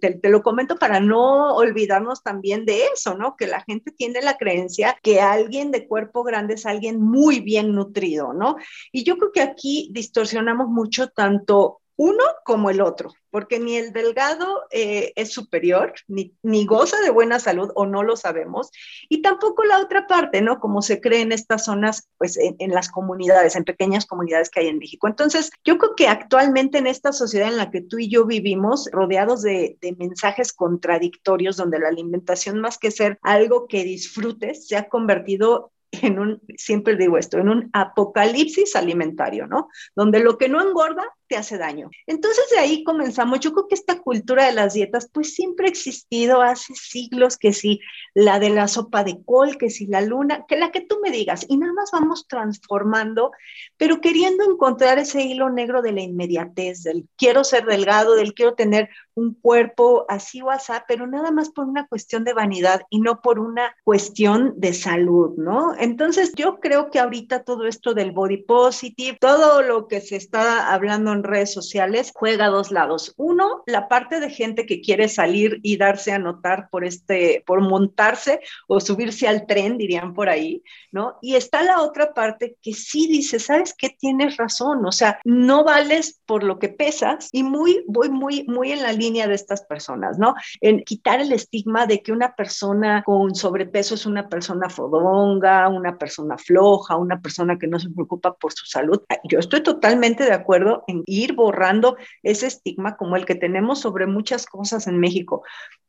te, 0.00 0.18
lo 0.30 0.42
comento 0.42 0.76
para 0.76 0.98
no 0.98 1.54
olvidarnos 1.56 2.22
también 2.22 2.64
de 2.64 2.86
eso, 2.94 3.16
¿no? 3.16 3.36
Que 3.36 3.46
la 3.46 3.60
gente 3.62 3.90
tiene 3.90 4.22
la 4.22 4.38
creencia 4.38 4.98
que 5.02 5.20
alguien 5.20 5.70
de 5.70 5.86
cuerpo 5.86 6.22
grande 6.22 6.54
es 6.54 6.64
alguien 6.64 7.02
muy 7.02 7.40
bien 7.40 7.74
nutrido, 7.74 8.32
¿no? 8.32 8.56
Y 8.92 9.04
yo 9.04 9.18
creo 9.18 9.32
que 9.32 9.42
aquí 9.42 9.90
distorsionamos 10.06 10.68
mucho 10.68 11.08
tanto 11.08 11.80
uno 11.98 12.22
como 12.44 12.68
el 12.68 12.82
otro, 12.82 13.10
porque 13.30 13.58
ni 13.58 13.76
el 13.76 13.92
delgado 13.94 14.64
eh, 14.70 15.14
es 15.16 15.32
superior, 15.32 15.94
ni, 16.08 16.66
goza 16.66 17.00
de 17.00 17.08
buena 17.08 17.38
salud 17.38 17.70
o 17.74 17.86
no 17.86 18.02
lo 18.02 18.16
sabemos, 18.16 18.70
y 19.08 19.22
tampoco 19.22 19.64
la 19.64 19.80
otra 19.80 20.06
parte, 20.06 20.42
¿no? 20.42 20.60
Como 20.60 20.82
se 20.82 21.00
cree 21.00 21.22
en 21.22 21.32
estas 21.32 21.64
zonas, 21.64 22.06
pues 22.18 22.38
en, 22.38 22.70
las 22.70 22.90
comunidades, 22.90 23.56
en 23.56 23.64
pequeñas 23.64 24.04
comunidades 24.04 24.50
que 24.50 24.60
hay 24.60 24.66
en 24.68 24.78
México. 24.78 25.08
Entonces, 25.08 25.50
yo 25.64 25.78
creo 25.78 25.94
que 25.96 26.08
actualmente 26.08 26.76
en 26.76 26.86
esta 26.86 27.12
sociedad 27.12 27.48
en 27.48 27.56
la 27.56 27.70
que 27.70 27.80
tú 27.80 27.98
y 27.98 28.10
yo 28.10 28.26
vivimos, 28.26 28.90
rodeados 28.92 29.40
de, 29.40 29.78
de 29.80 29.96
mensajes 29.96 30.52
contradictorios, 30.52 31.56
donde 31.56 31.78
la 31.78 31.88
alimentación 31.88 32.60
más 32.60 32.76
que 32.76 32.90
ser 32.90 33.18
algo 33.22 33.68
que 33.68 33.84
disfrutes, 33.84 34.68
se 34.68 34.76
ha 34.76 34.90
convertido 34.90 35.72
en 35.92 36.18
un, 36.18 36.42
siempre 36.56 36.96
digo 36.96 37.18
esto, 37.18 37.38
en 37.38 37.48
un 37.48 37.70
apocalipsis 37.72 38.76
alimentario, 38.76 39.46
¿no? 39.46 39.68
Donde 39.94 40.20
lo 40.20 40.38
que 40.38 40.48
no 40.48 40.60
engorda 40.60 41.04
te 41.28 41.36
hace 41.36 41.58
daño. 41.58 41.90
Entonces 42.06 42.44
de 42.50 42.58
ahí 42.58 42.84
comenzamos. 42.84 43.40
Yo 43.40 43.52
creo 43.52 43.68
que 43.68 43.74
esta 43.74 44.00
cultura 44.00 44.46
de 44.46 44.52
las 44.52 44.74
dietas, 44.74 45.08
pues 45.12 45.34
siempre 45.34 45.66
ha 45.66 45.70
existido 45.70 46.42
hace 46.42 46.74
siglos, 46.74 47.36
que 47.36 47.52
si 47.52 47.80
la 48.14 48.38
de 48.38 48.50
la 48.50 48.68
sopa 48.68 49.04
de 49.04 49.18
col, 49.24 49.58
que 49.58 49.70
si 49.70 49.86
la 49.86 50.00
luna, 50.00 50.44
que 50.46 50.56
la 50.56 50.70
que 50.70 50.80
tú 50.80 50.98
me 51.02 51.10
digas, 51.10 51.46
y 51.48 51.56
nada 51.56 51.72
más 51.72 51.90
vamos 51.92 52.26
transformando, 52.28 53.32
pero 53.76 54.00
queriendo 54.00 54.44
encontrar 54.44 54.98
ese 54.98 55.22
hilo 55.22 55.50
negro 55.50 55.82
de 55.82 55.92
la 55.92 56.02
inmediatez, 56.02 56.82
del 56.82 57.06
quiero 57.16 57.44
ser 57.44 57.64
delgado, 57.66 58.14
del 58.14 58.34
quiero 58.34 58.54
tener 58.54 58.88
un 59.14 59.34
cuerpo 59.34 60.04
así 60.08 60.42
o 60.42 60.50
así, 60.50 60.72
pero 60.86 61.06
nada 61.06 61.30
más 61.30 61.50
por 61.50 61.66
una 61.66 61.86
cuestión 61.86 62.24
de 62.24 62.34
vanidad 62.34 62.82
y 62.90 63.00
no 63.00 63.22
por 63.22 63.38
una 63.38 63.74
cuestión 63.84 64.54
de 64.56 64.74
salud, 64.74 65.36
¿no? 65.36 65.74
Entonces 65.78 66.32
yo 66.34 66.60
creo 66.60 66.90
que 66.90 66.98
ahorita 66.98 67.44
todo 67.44 67.66
esto 67.66 67.94
del 67.94 68.12
body 68.12 68.38
positive, 68.38 69.16
todo 69.20 69.62
lo 69.62 69.88
que 69.88 70.00
se 70.00 70.16
está 70.16 70.72
hablando 70.72 71.12
en 71.16 71.24
redes 71.24 71.52
sociales, 71.52 72.12
juega 72.14 72.46
a 72.46 72.50
dos 72.50 72.70
lados. 72.70 73.14
Uno, 73.16 73.62
la 73.66 73.88
parte 73.88 74.20
de 74.20 74.30
gente 74.30 74.66
que 74.66 74.80
quiere 74.80 75.08
salir 75.08 75.58
y 75.62 75.76
darse 75.76 76.12
a 76.12 76.18
notar 76.18 76.68
por 76.70 76.84
este, 76.84 77.42
por 77.46 77.60
montarse 77.60 78.40
o 78.68 78.80
subirse 78.80 79.26
al 79.28 79.46
tren, 79.46 79.78
dirían 79.78 80.14
por 80.14 80.28
ahí, 80.28 80.62
¿no? 80.92 81.18
Y 81.20 81.34
está 81.34 81.62
la 81.62 81.82
otra 81.82 82.14
parte 82.14 82.56
que 82.62 82.72
sí 82.72 83.06
dice, 83.08 83.38
¿sabes 83.38 83.74
qué? 83.76 83.90
Tienes 83.90 84.36
razón, 84.36 84.84
o 84.86 84.92
sea, 84.92 85.18
no 85.24 85.64
vales 85.64 86.20
por 86.26 86.42
lo 86.42 86.58
que 86.58 86.68
pesas 86.68 87.28
y 87.32 87.42
muy, 87.42 87.84
voy 87.86 88.08
muy, 88.10 88.44
muy 88.44 88.72
en 88.72 88.82
la 88.82 88.92
línea 88.92 89.26
de 89.26 89.34
estas 89.34 89.62
personas, 89.64 90.18
¿no? 90.18 90.34
En 90.60 90.84
quitar 90.84 91.20
el 91.20 91.32
estigma 91.32 91.86
de 91.86 92.02
que 92.02 92.12
una 92.12 92.34
persona 92.34 93.02
con 93.04 93.34
sobrepeso 93.34 93.94
es 93.94 94.06
una 94.06 94.28
persona 94.28 94.68
fodonga, 94.68 95.68
una 95.68 95.98
persona 95.98 96.38
floja, 96.38 96.96
una 96.96 97.20
persona 97.20 97.58
que 97.58 97.66
no 97.66 97.78
se 97.78 97.90
preocupa 97.90 98.34
por 98.34 98.52
su 98.52 98.66
salud. 98.66 99.02
Yo 99.24 99.38
estoy 99.38 99.62
totalmente 99.62 100.24
de 100.24 100.32
acuerdo 100.32 100.84
en 100.86 101.02
ir 101.06 101.34
borrando 101.34 101.96
ese 102.22 102.46
estigma 102.46 102.96
como 102.96 103.16
el 103.16 103.24
que 103.24 103.34
tenemos 103.34 103.80
sobre 103.80 104.06
muchas 104.06 104.46
cosas 104.46 104.86
en 104.86 104.98
México. 104.98 105.42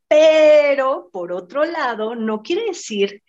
Pero, 0.08 1.10
por 1.12 1.32
otro 1.32 1.64
lado, 1.64 2.14
no 2.14 2.42
quiere 2.42 2.64
decir 2.64 3.22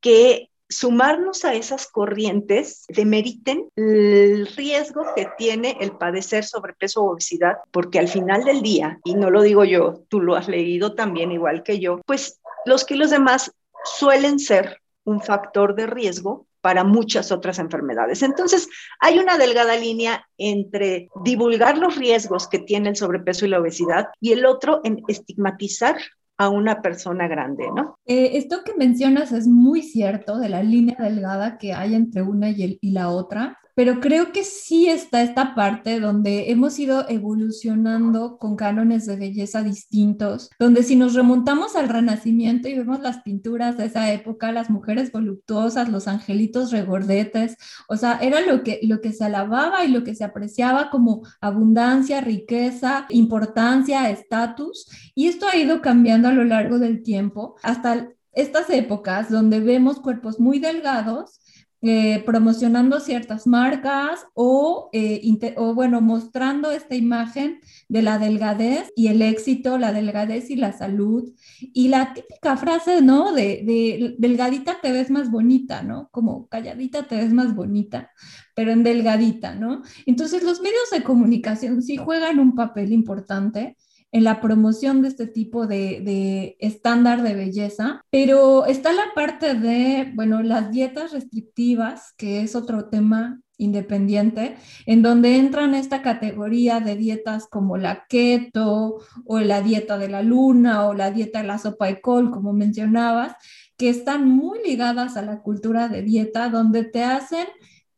que 0.00 0.50
sumarnos 0.70 1.44
a 1.44 1.54
esas 1.54 1.88
corrientes 1.88 2.84
demeriten 2.88 3.68
el 3.74 4.46
riesgo 4.56 5.02
que 5.16 5.26
tiene 5.36 5.76
el 5.80 5.92
padecer 5.92 6.44
sobrepeso 6.44 7.02
o 7.02 7.12
obesidad, 7.12 7.56
porque 7.72 7.98
al 7.98 8.06
final 8.06 8.44
del 8.44 8.62
día, 8.62 9.00
y 9.04 9.14
no 9.14 9.30
lo 9.30 9.42
digo 9.42 9.64
yo, 9.64 10.04
tú 10.08 10.20
lo 10.20 10.36
has 10.36 10.46
leído 10.46 10.94
también 10.94 11.32
igual 11.32 11.64
que 11.64 11.80
yo, 11.80 12.00
pues 12.06 12.40
los 12.64 12.84
kilos 12.84 13.10
de 13.10 13.18
más 13.18 13.52
suelen 13.84 14.38
ser 14.38 14.80
un 15.04 15.20
factor 15.20 15.74
de 15.74 15.88
riesgo 15.88 16.46
para 16.60 16.84
muchas 16.84 17.32
otras 17.32 17.58
enfermedades. 17.58 18.22
Entonces, 18.22 18.68
hay 19.00 19.18
una 19.18 19.38
delgada 19.38 19.76
línea 19.76 20.26
entre 20.38 21.08
divulgar 21.24 21.78
los 21.78 21.96
riesgos 21.96 22.48
que 22.48 22.58
tiene 22.58 22.90
el 22.90 22.96
sobrepeso 22.96 23.46
y 23.46 23.48
la 23.48 23.60
obesidad 23.60 24.08
y 24.20 24.32
el 24.32 24.44
otro 24.46 24.80
en 24.84 25.02
estigmatizar 25.08 25.96
a 26.36 26.48
una 26.48 26.80
persona 26.80 27.28
grande, 27.28 27.66
¿no? 27.74 27.98
Eh, 28.06 28.38
esto 28.38 28.64
que 28.64 28.74
mencionas 28.74 29.30
es 29.30 29.46
muy 29.46 29.82
cierto 29.82 30.38
de 30.38 30.48
la 30.48 30.62
línea 30.62 30.96
delgada 30.98 31.58
que 31.58 31.74
hay 31.74 31.94
entre 31.94 32.22
una 32.22 32.48
y, 32.48 32.78
y 32.80 32.90
la 32.92 33.10
otra 33.10 33.58
pero 33.80 33.98
creo 33.98 34.30
que 34.30 34.44
sí 34.44 34.90
está 34.90 35.22
esta 35.22 35.54
parte 35.54 36.00
donde 36.00 36.50
hemos 36.50 36.78
ido 36.78 37.08
evolucionando 37.08 38.36
con 38.36 38.54
cánones 38.54 39.06
de 39.06 39.16
belleza 39.16 39.62
distintos, 39.62 40.50
donde 40.58 40.82
si 40.82 40.96
nos 40.96 41.14
remontamos 41.14 41.76
al 41.76 41.88
Renacimiento 41.88 42.68
y 42.68 42.76
vemos 42.76 43.00
las 43.00 43.22
pinturas 43.22 43.78
de 43.78 43.86
esa 43.86 44.12
época, 44.12 44.52
las 44.52 44.68
mujeres 44.68 45.12
voluptuosas, 45.12 45.88
los 45.88 46.08
angelitos 46.08 46.72
regordetes, 46.72 47.56
o 47.88 47.96
sea, 47.96 48.18
era 48.18 48.42
lo 48.42 48.62
que, 48.62 48.80
lo 48.82 49.00
que 49.00 49.14
se 49.14 49.24
alababa 49.24 49.82
y 49.82 49.88
lo 49.88 50.04
que 50.04 50.14
se 50.14 50.24
apreciaba 50.24 50.90
como 50.90 51.22
abundancia, 51.40 52.20
riqueza, 52.20 53.06
importancia, 53.08 54.10
estatus, 54.10 54.88
y 55.14 55.28
esto 55.28 55.46
ha 55.50 55.56
ido 55.56 55.80
cambiando 55.80 56.28
a 56.28 56.32
lo 56.32 56.44
largo 56.44 56.78
del 56.78 57.02
tiempo 57.02 57.56
hasta 57.62 58.10
estas 58.32 58.68
épocas 58.70 59.30
donde 59.30 59.60
vemos 59.60 60.00
cuerpos 60.00 60.38
muy 60.38 60.58
delgados 60.58 61.39
eh, 61.82 62.22
promocionando 62.26 63.00
ciertas 63.00 63.46
marcas 63.46 64.26
o, 64.34 64.90
eh, 64.92 65.22
o, 65.56 65.74
bueno, 65.74 66.02
mostrando 66.02 66.70
esta 66.70 66.94
imagen 66.94 67.60
de 67.88 68.02
la 68.02 68.18
delgadez 68.18 68.92
y 68.96 69.08
el 69.08 69.22
éxito, 69.22 69.78
la 69.78 69.92
delgadez 69.92 70.50
y 70.50 70.56
la 70.56 70.72
salud. 70.72 71.32
Y 71.60 71.88
la 71.88 72.12
típica 72.12 72.56
frase, 72.56 73.00
¿no? 73.00 73.32
De, 73.32 73.62
de 73.64 74.14
delgadita 74.18 74.78
te 74.82 74.92
ves 74.92 75.10
más 75.10 75.30
bonita, 75.30 75.82
¿no? 75.82 76.08
Como 76.10 76.48
calladita 76.48 77.04
te 77.04 77.16
ves 77.16 77.32
más 77.32 77.54
bonita, 77.54 78.10
pero 78.54 78.72
en 78.72 78.82
delgadita, 78.82 79.54
¿no? 79.54 79.82
Entonces 80.04 80.42
los 80.42 80.60
medios 80.60 80.90
de 80.92 81.02
comunicación 81.02 81.82
sí 81.82 81.96
juegan 81.96 82.38
un 82.40 82.54
papel 82.54 82.92
importante 82.92 83.76
en 84.12 84.24
la 84.24 84.40
promoción 84.40 85.02
de 85.02 85.08
este 85.08 85.26
tipo 85.26 85.66
de, 85.66 86.56
estándar 86.58 87.22
de 87.22 87.34
belleza, 87.34 88.04
pero 88.10 88.66
está 88.66 88.92
la 88.92 89.14
parte 89.14 89.54
de, 89.54 90.12
bueno, 90.14 90.42
las 90.42 90.70
dietas 90.70 91.12
restrictivas, 91.12 92.12
que 92.16 92.42
es 92.42 92.56
otro 92.56 92.88
tema 92.88 93.40
independiente, 93.56 94.56
en 94.86 95.02
donde 95.02 95.36
entran 95.36 95.74
esta 95.74 96.02
categoría 96.02 96.80
de 96.80 96.96
dietas 96.96 97.46
como 97.46 97.76
la 97.76 98.06
keto 98.08 98.98
o 99.26 99.38
la 99.40 99.60
dieta 99.60 99.98
de 99.98 100.08
la 100.08 100.22
luna 100.22 100.86
o 100.86 100.94
la 100.94 101.10
dieta 101.10 101.42
de 101.42 101.46
la 101.46 101.58
sopa 101.58 101.86
de 101.86 102.00
col, 102.00 102.30
como 102.30 102.52
mencionabas, 102.52 103.34
que 103.76 103.90
están 103.90 104.28
muy 104.28 104.58
ligadas 104.64 105.16
a 105.16 105.22
la 105.22 105.42
cultura 105.42 105.88
de 105.88 106.02
dieta, 106.02 106.48
donde 106.48 106.84
te 106.84 107.04
hacen 107.04 107.46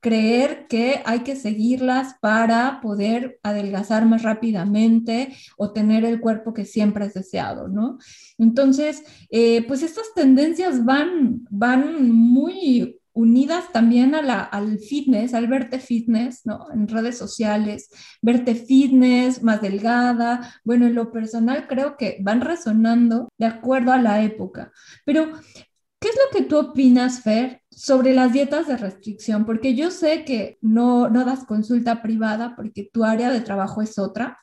creer 0.02 0.66
que 0.68 1.00
hay 1.06 1.20
que 1.20 1.36
seguirlas 1.36 2.16
para 2.20 2.80
poder 2.82 3.38
adelgazar 3.44 4.04
más 4.04 4.22
rápidamente 4.22 5.32
o 5.56 5.72
tener 5.72 6.04
el 6.04 6.20
cuerpo 6.20 6.52
que 6.52 6.64
siempre 6.64 7.04
has 7.04 7.14
deseado, 7.14 7.68
¿no? 7.68 7.98
Entonces, 8.36 9.04
eh, 9.30 9.64
pues 9.66 9.82
estas 9.82 10.12
tendencias 10.14 10.84
van, 10.84 11.46
van 11.50 12.10
muy 12.10 12.98
unidas 13.12 13.70
también 13.72 14.16
a 14.16 14.22
la, 14.22 14.40
al 14.42 14.80
fitness, 14.80 15.34
al 15.34 15.46
verte 15.46 15.78
fitness, 15.78 16.46
¿no? 16.46 16.66
En 16.72 16.88
redes 16.88 17.16
sociales, 17.16 17.88
verte 18.22 18.56
fitness, 18.56 19.42
más 19.42 19.62
delgada. 19.62 20.52
Bueno, 20.64 20.86
en 20.86 20.96
lo 20.96 21.12
personal 21.12 21.68
creo 21.68 21.96
que 21.96 22.18
van 22.22 22.40
resonando 22.40 23.28
de 23.38 23.46
acuerdo 23.46 23.92
a 23.92 24.02
la 24.02 24.22
época. 24.24 24.72
Pero 25.04 25.30
¿Qué 26.02 26.08
es 26.08 26.16
lo 26.16 26.36
que 26.36 26.44
tú 26.44 26.58
opinas, 26.58 27.22
Fer, 27.22 27.62
sobre 27.70 28.12
las 28.12 28.32
dietas 28.32 28.66
de 28.66 28.76
restricción? 28.76 29.46
Porque 29.46 29.76
yo 29.76 29.92
sé 29.92 30.24
que 30.24 30.58
no, 30.60 31.08
no 31.08 31.24
das 31.24 31.44
consulta 31.44 32.02
privada 32.02 32.56
porque 32.56 32.90
tu 32.92 33.04
área 33.04 33.30
de 33.30 33.40
trabajo 33.40 33.82
es 33.82 34.00
otra, 34.00 34.36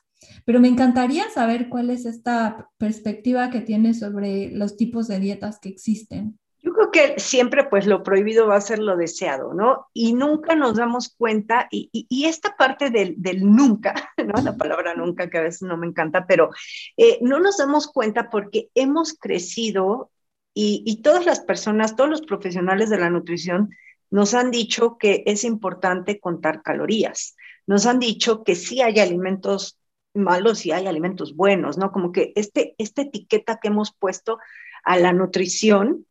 pero 0.46 0.58
me 0.58 0.68
encantaría 0.68 1.28
saber 1.28 1.68
cuál 1.68 1.90
es 1.90 2.06
esta 2.06 2.70
perspectiva 2.78 3.50
que 3.50 3.60
tienes 3.60 3.98
sobre 3.98 4.50
los 4.52 4.78
tipos 4.78 5.06
de 5.06 5.20
dietas 5.20 5.58
que 5.60 5.68
existen. 5.68 6.38
Yo 6.62 6.72
creo 6.72 6.90
que 6.90 7.20
siempre 7.20 7.64
pues 7.64 7.86
lo 7.86 8.02
prohibido 8.02 8.46
va 8.46 8.56
a 8.56 8.62
ser 8.62 8.78
lo 8.78 8.96
deseado, 8.96 9.52
¿no? 9.52 9.88
Y 9.92 10.14
nunca 10.14 10.54
nos 10.54 10.76
damos 10.76 11.14
cuenta, 11.14 11.68
y, 11.70 11.90
y, 11.92 12.24
esta 12.24 12.56
parte 12.56 12.88
del, 12.88 13.16
del, 13.18 13.44
nunca, 13.44 13.94
¿no? 14.16 14.42
La 14.42 14.56
palabra 14.56 14.94
nunca 14.94 15.28
que 15.28 15.36
a 15.36 15.42
veces 15.42 15.62
no 15.62 15.76
me 15.76 15.86
encanta, 15.86 16.26
pero 16.26 16.48
eh, 16.96 17.18
no 17.20 17.38
nos 17.38 17.58
damos 17.58 17.86
cuenta 17.86 18.30
porque 18.30 18.70
hemos 18.74 19.12
crecido 19.12 20.10
y, 20.52 21.00
todas 21.02 21.24
las 21.24 21.40
personas, 21.40 21.96
todos 21.96 22.10
los 22.10 22.22
profesionales 22.22 22.90
de 22.90 22.98
la 22.98 23.10
nutrición 23.10 23.70
nos 24.10 24.34
han 24.34 24.50
dicho 24.50 24.98
que 24.98 25.22
es 25.26 25.44
importante 25.44 26.18
contar 26.18 26.62
calorías. 26.62 27.36
Nos 27.66 27.86
han 27.86 28.00
dicho 28.00 28.42
que 28.42 28.56
sí 28.56 28.82
hay 28.82 28.98
alimentos 28.98 29.78
malos 30.12 30.66
y 30.66 30.72
hay 30.72 30.86
alimentos 30.86 31.36
buenos, 31.36 31.78
¿no? 31.78 31.92
Como 31.92 32.10
que 32.10 32.32
este, 32.34 32.74
esta 32.78 33.02
etiqueta 33.02 33.58
que 33.62 33.68
hemos 33.68 33.94
puesto 33.94 34.38
a 34.84 34.98
la 34.98 35.12
nutrición 35.12 36.06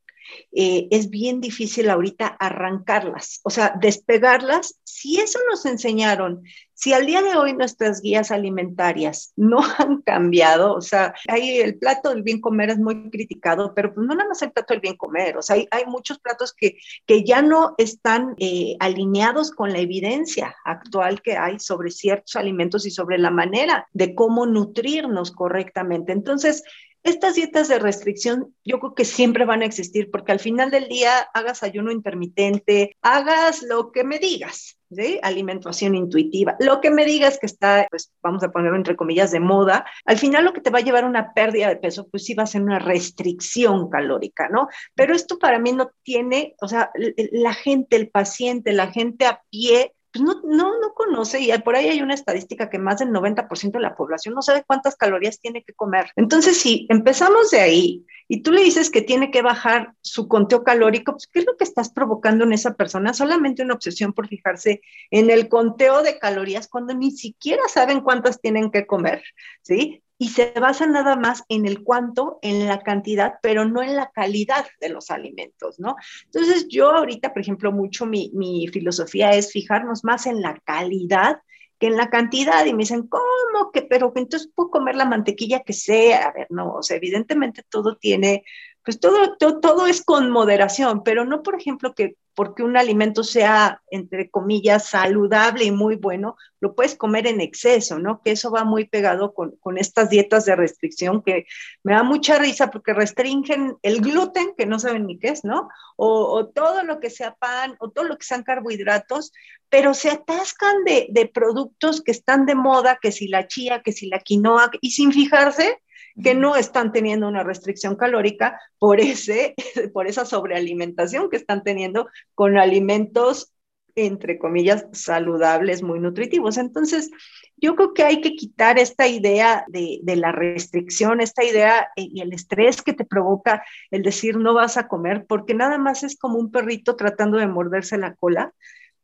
eh, 0.52 0.88
es 0.92 1.10
bien 1.10 1.42
difícil 1.42 1.90
ahorita 1.90 2.28
arrancarlas, 2.28 3.42
o 3.44 3.50
sea, 3.50 3.74
despegarlas. 3.80 4.80
Si 4.84 5.20
eso 5.20 5.40
nos 5.50 5.66
enseñaron, 5.66 6.44
si 6.74 6.94
al 6.94 7.06
día 7.06 7.22
de 7.22 7.36
hoy 7.36 7.54
nuestras 7.54 8.02
guías 8.02 8.32
alimentarias 8.32 9.34
no 9.36 9.60
han 9.78 10.02
cambiado, 10.02 10.74
o 10.74 10.82
sea, 10.82 11.14
ahí 11.28 11.60
el 11.60 11.78
plato 11.78 12.10
del 12.10 12.24
bien 12.24 12.40
comer 12.40 12.70
es 12.70 12.80
muy 12.80 13.10
criticado, 13.10 13.74
pero 13.76 13.94
pues 13.94 14.08
no 14.08 14.16
nada 14.16 14.30
más 14.30 14.42
el 14.42 14.52
plato 14.52 14.74
del 14.74 14.82
bien 14.82 14.96
comer, 14.96 15.38
o 15.38 15.42
sea, 15.42 15.58
hay, 15.58 15.68
hay 15.72 15.86
muchos 15.86 16.20
platos 16.20 16.54
que, 16.54 16.78
que 17.06 17.24
ya 17.24 17.42
no 17.42 17.76
están 17.78 18.36
eh, 18.38 18.78
alineados 18.80 19.52
con 19.52 19.74
la 19.74 19.80
evidencia 19.80 20.56
actual 20.64 21.22
que 21.22 21.36
hay 21.36 21.60
sobre 21.60 21.92
ciertos 21.92 22.36
alimentos 22.38 22.86
y 22.86 22.92
sobre 22.92 23.18
la 23.18 23.30
manera 23.30 23.88
de 23.92 24.16
cómo 24.16 24.46
nutrirnos 24.46 25.32
correctamente. 25.32 26.14
Entonces, 26.14 26.64
estas 27.04 27.36
dietas 27.36 27.68
de 27.68 27.80
restricción 27.80 28.56
yo 28.64 28.80
creo 28.80 28.94
que 28.94 29.06
siempre 29.06 29.46
van 29.46 29.62
a 29.62 29.66
existir 29.66 30.12
porque 30.12 30.32
al 30.32 30.40
final 30.40 30.72
del 30.72 30.88
día 30.88 31.18
hagas 31.34 31.64
ayuno 31.64 31.92
intermitente, 31.92 32.98
hagas 33.02 33.64
lo 33.64 33.92
que 33.92 34.04
me 34.04 34.20
digas, 34.20 34.80
¿sí? 34.92 35.20
Alimentación 35.22 35.96
intuitiva, 35.96 36.56
lo 36.60 36.82
que 36.82 36.92
me 36.92 37.06
digas 37.06 37.40
que 37.40 37.46
está, 37.46 37.88
pues 37.90 38.12
vamos 38.22 38.44
a 38.44 38.52
ponerlo 38.52 38.78
entre 38.78 38.96
comillas, 38.96 39.32
de 39.32 39.40
moda, 39.40 39.86
al 40.06 40.18
final 40.18 40.46
lo 40.46 40.54
que 40.54 40.62
te 40.62 40.70
va 40.70 40.80
a 40.80 40.84
llevar 40.84 41.04
a 41.04 41.08
una 41.08 41.34
pérdida 41.34 41.70
de 41.70 41.78
peso, 41.78 42.08
pues 42.10 42.26
sí 42.26 42.34
va 42.34 42.44
a 42.44 42.48
ser 42.48 42.62
una 42.62 42.80
restricción 42.80 43.90
calórica, 43.90 44.50
¿no? 44.50 44.68
Pero 44.96 45.16
esto 45.16 45.40
para 45.40 45.60
mí 45.60 45.72
no 45.72 45.92
tiene, 46.04 46.56
o 46.62 46.68
sea, 46.68 46.92
la 47.32 47.54
gente, 47.54 47.96
el 47.96 48.10
paciente, 48.10 48.74
la 48.74 48.92
gente 48.92 49.26
a 49.26 49.42
pie, 49.50 49.94
pues 50.12 50.24
no, 50.24 50.42
no, 50.44 50.80
no 50.80 50.94
conoce 50.94 51.40
y 51.40 51.52
por 51.60 51.76
ahí 51.76 51.88
hay 51.88 52.02
una 52.02 52.14
estadística 52.14 52.70
que 52.70 52.80
más 52.80 53.00
del 53.00 53.10
90% 53.10 53.72
de 53.72 53.80
la 53.80 53.96
población 53.96 54.34
no 54.34 54.42
sabe 54.42 54.64
cuántas 54.66 54.96
calorías 54.96 55.40
tiene 55.40 55.64
que 55.64 55.74
comer. 55.74 56.12
Entonces, 56.16 56.58
si 56.60 56.88
empezamos 56.90 57.52
de 57.52 57.60
ahí 57.60 58.06
y 58.28 58.42
tú 58.42 58.52
le 58.52 58.64
dices 58.64 58.90
que 58.90 59.02
tiene 59.02 59.32
que 59.32 59.42
bajar 59.42 59.94
su 60.02 60.28
conteo 60.28 60.64
calórico, 60.64 61.14
pues 61.14 61.28
¿qué 61.28 61.40
es 61.40 61.46
lo 61.46 61.58
que 61.58 61.64
estás 61.64 61.92
provocando 61.92 62.44
en 62.44 62.54
esa 62.54 62.76
persona? 62.76 63.14
Solamente 63.14 63.64
una 63.64 63.76
obsesión 63.76 64.14
por 64.14 64.28
fijarse 64.28 64.82
en 65.12 65.30
el 65.30 65.48
conteo 65.48 66.02
de 66.02 66.18
calorías 66.18 66.68
cuando 66.68 66.94
ni 66.94 67.12
siquiera 67.12 67.64
saben 67.68 68.02
cuántas 68.02 68.42
tienen 68.42 68.72
que 68.72 68.88
comer, 68.88 69.24
¿sí? 69.62 70.04
Y 70.22 70.28
se 70.28 70.52
basa 70.60 70.86
nada 70.86 71.16
más 71.16 71.46
en 71.48 71.66
el 71.66 71.82
cuánto, 71.82 72.40
en 72.42 72.68
la 72.68 72.82
cantidad, 72.82 73.36
pero 73.42 73.64
no 73.64 73.82
en 73.82 73.96
la 73.96 74.12
calidad 74.12 74.66
de 74.82 74.90
los 74.90 75.12
alimentos, 75.12 75.80
¿no? 75.80 75.96
Entonces 76.26 76.68
yo 76.68 76.92
ahorita, 76.92 77.32
por 77.32 77.42
ejemplo, 77.42 77.72
mucho 77.72 78.06
mi, 78.06 78.30
mi 78.36 78.68
filosofía 78.68 79.32
es 79.32 79.54
fijarnos 79.54 80.04
más 80.04 80.28
en 80.28 80.42
la 80.42 80.60
calidad 80.66 81.40
que 81.80 81.88
en 81.88 81.96
la 81.96 82.10
cantidad 82.10 82.66
y 82.66 82.74
me 82.74 82.80
dicen, 82.80 83.08
¿cómo 83.08 83.72
que? 83.72 83.82
Pero 83.84 84.12
entonces 84.14 84.52
puedo 84.54 84.70
comer 84.70 84.96
la 84.96 85.06
mantequilla 85.06 85.62
que 85.62 85.72
sea. 85.72 86.28
A 86.28 86.34
ver, 86.34 86.48
no, 86.50 86.74
o 86.74 86.84
sea, 86.84 86.98
evidentemente 86.98 87.64
todo 87.70 87.96
tiene 87.96 88.44
pues 88.90 89.00
todo, 89.00 89.60
todo, 89.60 89.86
es 89.86 90.04
con 90.04 90.32
moderación, 90.32 91.04
pero 91.04 91.24
no, 91.24 91.44
por 91.44 91.54
ejemplo, 91.54 91.94
que 91.94 92.16
porque 92.34 92.64
un 92.64 92.76
alimento 92.76 93.24
sea, 93.24 93.84
entre 93.92 94.32
comillas, 94.32 94.88
saludable 94.88 95.66
y 95.66 95.72
muy 95.72 95.96
bueno, 95.96 96.38
lo 96.60 96.74
puedes 96.74 96.96
comer 96.96 97.28
en 97.28 97.40
exceso, 97.40 98.00
¿no? 98.00 98.24
Que 98.24 98.32
eso 98.32 98.50
va 98.50 98.64
muy 98.64 98.86
pegado 98.86 99.36
con, 99.36 99.58
con 99.58 99.78
estas 99.78 100.10
dietas 100.10 100.46
de 100.46 100.56
restricción 100.56 101.22
que 101.22 101.46
me 101.84 101.94
da 101.94 102.02
mucha 102.02 102.40
risa 102.40 102.72
porque 102.72 102.96
restringen 102.96 103.76
el 103.84 104.02
gluten, 104.02 104.56
que 104.58 104.66
no 104.66 104.80
saben 104.80 105.06
ni 105.06 105.20
qué 105.20 105.28
es, 105.28 105.44
¿no? 105.44 105.70
O, 105.96 106.34
o 106.34 106.48
todo 106.48 106.82
lo 106.82 107.00
que 107.00 107.12
sea 107.12 107.36
pan, 107.36 107.76
o 107.80 107.92
todo 107.92 108.06
lo 108.06 108.18
que 108.18 108.26
sean 108.26 108.42
carbohidratos, 108.42 109.34
pero 109.70 109.94
se 109.94 110.10
atascan 110.10 110.84
de, 110.84 111.10
de 111.12 111.28
productos 111.28 112.02
que 112.02 112.12
están 112.12 112.48
de 112.48 112.56
moda, 112.56 112.98
que 113.00 113.12
si 113.12 113.28
la 113.28 113.46
chía, 113.46 113.84
que 113.84 113.92
si 113.92 114.08
la 114.08 114.20
quinoa, 114.20 114.72
y 114.82 114.90
sin 114.92 115.12
fijarse 115.12 115.80
que 116.24 116.36
no 116.36 116.56
están 116.56 116.92
teniendo 116.92 117.28
una 117.28 117.44
restricción 117.44 117.96
calórica 117.96 118.60
por, 118.78 119.00
ese, 119.00 119.56
por 119.94 120.08
esa 120.08 120.26
sobrealimentación 120.26 121.30
que 121.30 121.38
están 121.38 121.64
teniendo 121.64 122.08
con 122.36 122.58
alimentos 122.58 123.54
entre 123.96 124.38
comillas, 124.38 124.86
saludables, 124.92 125.84
muy 125.84 126.00
nutritivos. 126.00 126.58
Entonces, 126.58 127.12
yo 127.58 127.76
creo 127.76 127.94
que 127.94 128.04
hay 128.04 128.22
que 128.22 128.36
quitar 128.36 128.80
esta 128.80 129.08
idea 129.08 129.66
de, 129.68 130.00
la 130.16 130.32
restricción, 130.32 131.22
esta 131.22 131.44
idea 131.44 131.90
y 131.96 132.22
el 132.22 132.34
estrés 132.34 132.82
que 132.82 132.94
te 132.94 133.06
provoca 133.06 133.64
el 133.92 134.02
decir 134.02 134.38
no 134.38 134.54
vas 134.54 134.78
a 134.78 134.88
comer, 134.88 135.26
porque 135.28 135.54
nada 135.54 135.78
más 135.78 136.04
es 136.04 136.18
como 136.18 136.38
un 136.38 136.52
perrito 136.52 136.96
tratando 136.96 137.38
de 137.38 137.48
morderse 137.48 137.98
la 137.98 138.16
cola. 138.16 138.54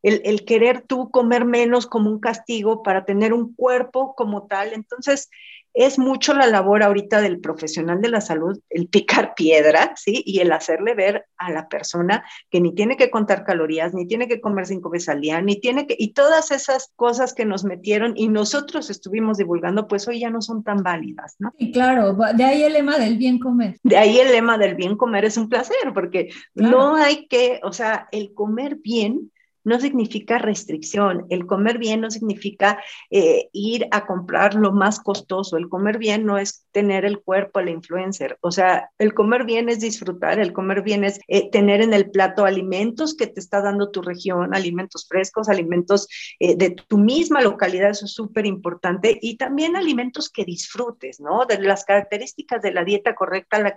El, 0.05 0.21
el, 0.23 0.45
querer 0.45 0.81
tú 0.81 1.09
comer 1.09 1.45
menos 1.45 1.87
como 1.87 2.09
un 2.09 2.19
castigo 2.19 2.83
para 2.83 3.05
tener 3.05 3.33
un 3.33 3.55
cuerpo 3.55 4.13
como 4.15 4.47
tal. 4.47 4.73
Entonces, 4.73 5.29
es 5.75 5.99
mucho 5.99 6.33
la 6.33 6.47
labor 6.47 6.83
ahorita 6.83 7.21
del 7.21 7.41
profesional 7.41 8.01
de 8.01 8.07
la 8.07 8.21
salud, 8.21 8.57
el 8.69 8.87
picar 8.87 9.35
piedra, 9.35 9.93
¿sí? 9.97 10.23
Y 10.25 10.39
el 10.39 10.53
hacerle 10.53 10.95
ver 10.95 11.25
a 11.37 11.51
la 11.51 11.67
persona 11.67 12.23
que 12.49 12.61
ni 12.61 12.73
tiene 12.73 12.95
que 12.95 13.09
contar 13.09 13.43
calorías, 13.43 13.93
ni 13.93 14.07
tiene 14.07 14.29
que 14.29 14.39
comer 14.39 14.67
cinco 14.67 14.89
veces 14.89 15.09
al 15.09 15.19
día, 15.19 15.41
ni 15.41 15.59
tiene 15.59 15.85
que, 15.85 15.95
y 15.99 16.13
todas 16.13 16.51
esas 16.51 16.93
cosas 16.95 17.33
que 17.33 17.43
nos 17.43 17.65
metieron 17.65 18.13
y 18.15 18.29
nosotros 18.29 18.89
estuvimos 18.89 19.37
divulgando, 19.37 19.87
pues 19.87 20.07
hoy 20.07 20.21
ya 20.21 20.29
no 20.29 20.41
son 20.41 20.63
tan 20.63 20.81
válidas, 20.81 21.35
¿no? 21.39 21.53
Y 21.57 21.73
claro, 21.73 22.17
de 22.33 22.43
ahí 22.43 22.63
el 22.63 22.71
lema 22.71 22.97
del 22.97 23.17
bien 23.17 23.37
comer. 23.37 23.77
De 23.83 23.97
ahí 23.97 24.17
el 24.17 24.31
lema 24.31 24.57
del 24.57 24.75
bien 24.75 24.95
comer 24.95 25.25
es 25.25 25.35
un 25.35 25.49
placer, 25.49 25.91
porque 25.93 26.29
no 26.53 26.95
hay 26.95 27.27
que, 27.27 27.59
o 27.63 27.73
sea, 27.73 28.07
el 28.13 28.33
comer 28.33 28.77
bien 28.77 29.29
no 29.65 29.79
significa 29.79 30.37
restricción. 30.37 31.25
El 31.29 31.45
comer 31.45 31.77
bien 31.77 32.01
no 32.01 32.11
significa 32.11 32.81
eh, 33.09 33.49
ir 33.51 33.87
a 33.91 34.05
comprar 34.05 34.53
lo 34.53 34.71
más 34.71 34.99
costoso. 34.99 35.57
El 35.57 35.67
comer 35.67 35.97
bien 35.97 36.25
no 36.25 36.37
es 36.37 36.65
tener 36.71 37.03
el 37.03 37.19
cuerpo 37.19 37.61
la 37.61 37.71
influencer. 37.71 38.37
O 38.41 38.51
sea, 38.51 38.91
el 38.99 39.13
comer 39.13 39.43
bien 39.45 39.67
es 39.67 39.79
disfrutar, 39.79 40.39
el 40.39 40.53
comer 40.53 40.83
bien 40.83 41.03
es 41.03 41.19
eh, 41.27 41.49
tener 41.49 41.81
en 41.81 41.93
el 41.93 42.11
plato 42.11 42.45
alimentos 42.45 43.15
que 43.15 43.27
te 43.27 43.39
está 43.39 43.61
dando 43.61 43.89
tu 43.91 44.01
región, 44.01 44.53
alimentos 44.53 45.07
frescos, 45.07 45.49
alimentos 45.49 46.07
eh, 46.39 46.55
de 46.55 46.71
tu 46.71 46.97
misma 46.97 47.41
localidad, 47.41 47.89
eso 47.89 48.05
es 48.05 48.13
súper 48.13 48.45
importante, 48.45 49.17
y 49.21 49.37
también 49.37 49.75
alimentos 49.75 50.29
que 50.29 50.45
disfrutes, 50.45 51.19
¿no? 51.19 51.45
De 51.45 51.59
las 51.59 51.85
características 51.85 52.61
de 52.61 52.71
la 52.71 52.83
dieta 52.83 53.15
correcta, 53.15 53.75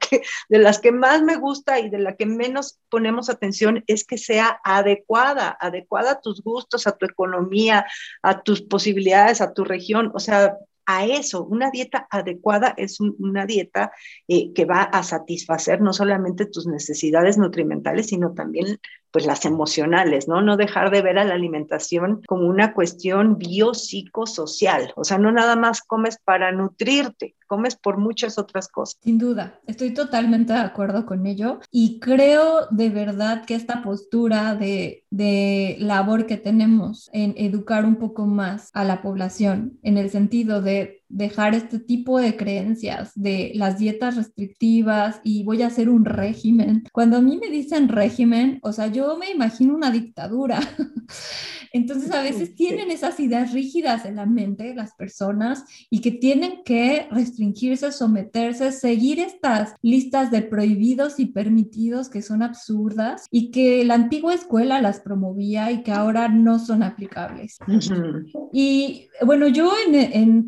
de 0.49 0.59
las 0.59 0.79
que 0.81 0.93
más 0.93 1.23
me 1.23 1.37
gusta 1.37 1.81
y 1.81 1.89
de 1.89 1.99
la 1.99 2.15
que 2.15 2.27
menos 2.27 2.79
ponemos 2.91 3.31
atención 3.31 3.85
es 3.87 4.05
que 4.05 4.19
sea 4.19 4.61
adecuada, 4.65 5.57
adecuada 5.59 5.78
adecuada 5.79 6.13
a 6.13 6.21
tus 6.21 6.43
gustos, 6.43 6.87
a 6.87 6.93
tu 6.93 7.07
economía, 7.07 7.87
a 8.23 8.43
tus 8.43 8.63
posibilidades, 8.63 9.41
a 9.41 9.53
tu 9.53 9.65
región. 9.65 10.11
O 10.15 10.19
sea, 10.19 10.57
a 10.89 11.05
eso. 11.05 11.45
Una 11.45 11.71
dieta 11.71 12.09
adecuada 12.11 12.75
es 12.79 12.99
una 12.99 13.45
dieta 13.45 13.93
eh, 14.27 14.55
que 14.55 14.65
va 14.65 14.83
a 14.83 15.03
satisfacer 15.03 15.83
no 15.83 15.93
solamente 15.93 16.47
tus 16.47 16.67
necesidades 16.67 17.37
nutrimentales, 17.37 18.07
sino 18.07 18.33
también 18.33 18.79
pues 19.11 19.27
las 19.27 19.45
emocionales, 19.45 20.29
¿no? 20.29 20.43
No 20.43 20.57
dejar 20.57 20.91
de 20.91 21.03
ver 21.03 21.19
a 21.19 21.25
la 21.25 21.35
alimentación 21.35 22.23
como 22.27 22.47
una 22.47 22.75
cuestión 22.75 23.39
biopsicosocial, 23.39 24.93
o 24.97 25.05
sea, 25.05 25.19
no 25.19 25.33
nada 25.33 25.57
más 25.57 25.83
comes 25.83 26.19
para 26.23 26.53
nutrirte, 26.53 27.35
comes 27.47 27.77
por 27.77 27.97
muchas 27.97 28.39
otras 28.39 28.69
cosas. 28.69 28.99
Sin 29.03 29.19
duda, 29.19 29.61
estoy 29.67 29.95
totalmente 29.95 30.53
de 30.53 30.61
acuerdo 30.61 31.07
con 31.07 31.27
ello 31.27 31.61
y 31.71 31.99
creo 32.01 32.67
de 32.71 32.91
verdad 32.91 33.45
que 33.45 33.55
esta 33.55 33.83
postura 33.83 34.55
de, 34.55 35.05
de 35.11 35.77
labor 35.81 36.27
que 36.27 36.37
tenemos 36.37 37.09
en 37.13 37.35
educar 37.37 37.85
un 37.85 37.97
poco 37.97 38.27
más 38.27 38.71
a 38.75 38.85
la 38.85 39.03
población, 39.03 39.79
en 39.83 39.99
el 39.99 40.11
sentido 40.11 40.61
de 40.63 41.03
dejar 41.09 41.55
este 41.55 41.79
tipo 41.79 42.19
de 42.19 42.37
creencias 42.37 43.13
de 43.15 43.53
las 43.55 43.79
dietas 43.79 44.17
restrictivas 44.17 45.21
y 45.25 45.45
voy 45.45 45.63
a 45.63 45.69
hacer 45.69 45.89
un 45.89 46.05
régimen. 46.05 46.85
Cuando 46.93 47.17
a 47.17 47.21
mí 47.21 47.39
me 47.39 47.51
dicen 47.51 47.89
régimen, 47.89 48.59
o 48.63 48.73
sea, 48.73 48.89
yo 48.89 49.17
me 49.17 49.31
imagino 49.31 49.75
una 49.75 49.91
dictadura. 49.91 50.61
Entonces 51.73 52.11
a 52.13 52.23
veces 52.23 52.55
tienen 52.55 52.91
esas 52.91 53.21
ideas 53.21 53.53
rígidas 53.53 54.05
en 54.05 54.17
la 54.17 54.27
mente 54.27 54.75
las 54.75 54.95
personas 54.95 55.65
y 55.91 56.01
que 56.01 56.11
tienen 56.11 56.63
que 56.65 57.07
restringirse, 57.11 57.93
someterse, 57.93 58.73
seguir 58.73 59.21
estas 59.21 59.75
listas 59.83 60.31
de 60.31 60.43
prohibidos 60.43 61.21
y 61.21 61.27
permitidos 61.27 62.09
que 62.09 62.23
son 62.23 62.43
absurdas 62.43 63.27
y 63.31 63.51
que 63.51 63.85
la 63.85 63.95
antigua 63.95 64.35
escuela 64.35 64.81
las 64.81 65.01
promovía 65.01 65.71
y 65.71 65.83
que 65.83 65.93
ahora 65.93 66.29
no 66.29 66.59
son 66.59 66.83
aplicables. 66.83 67.59
Y 68.53 69.09
bueno, 69.25 69.49
yo 69.49 69.73
en, 69.87 69.95
en 69.95 70.47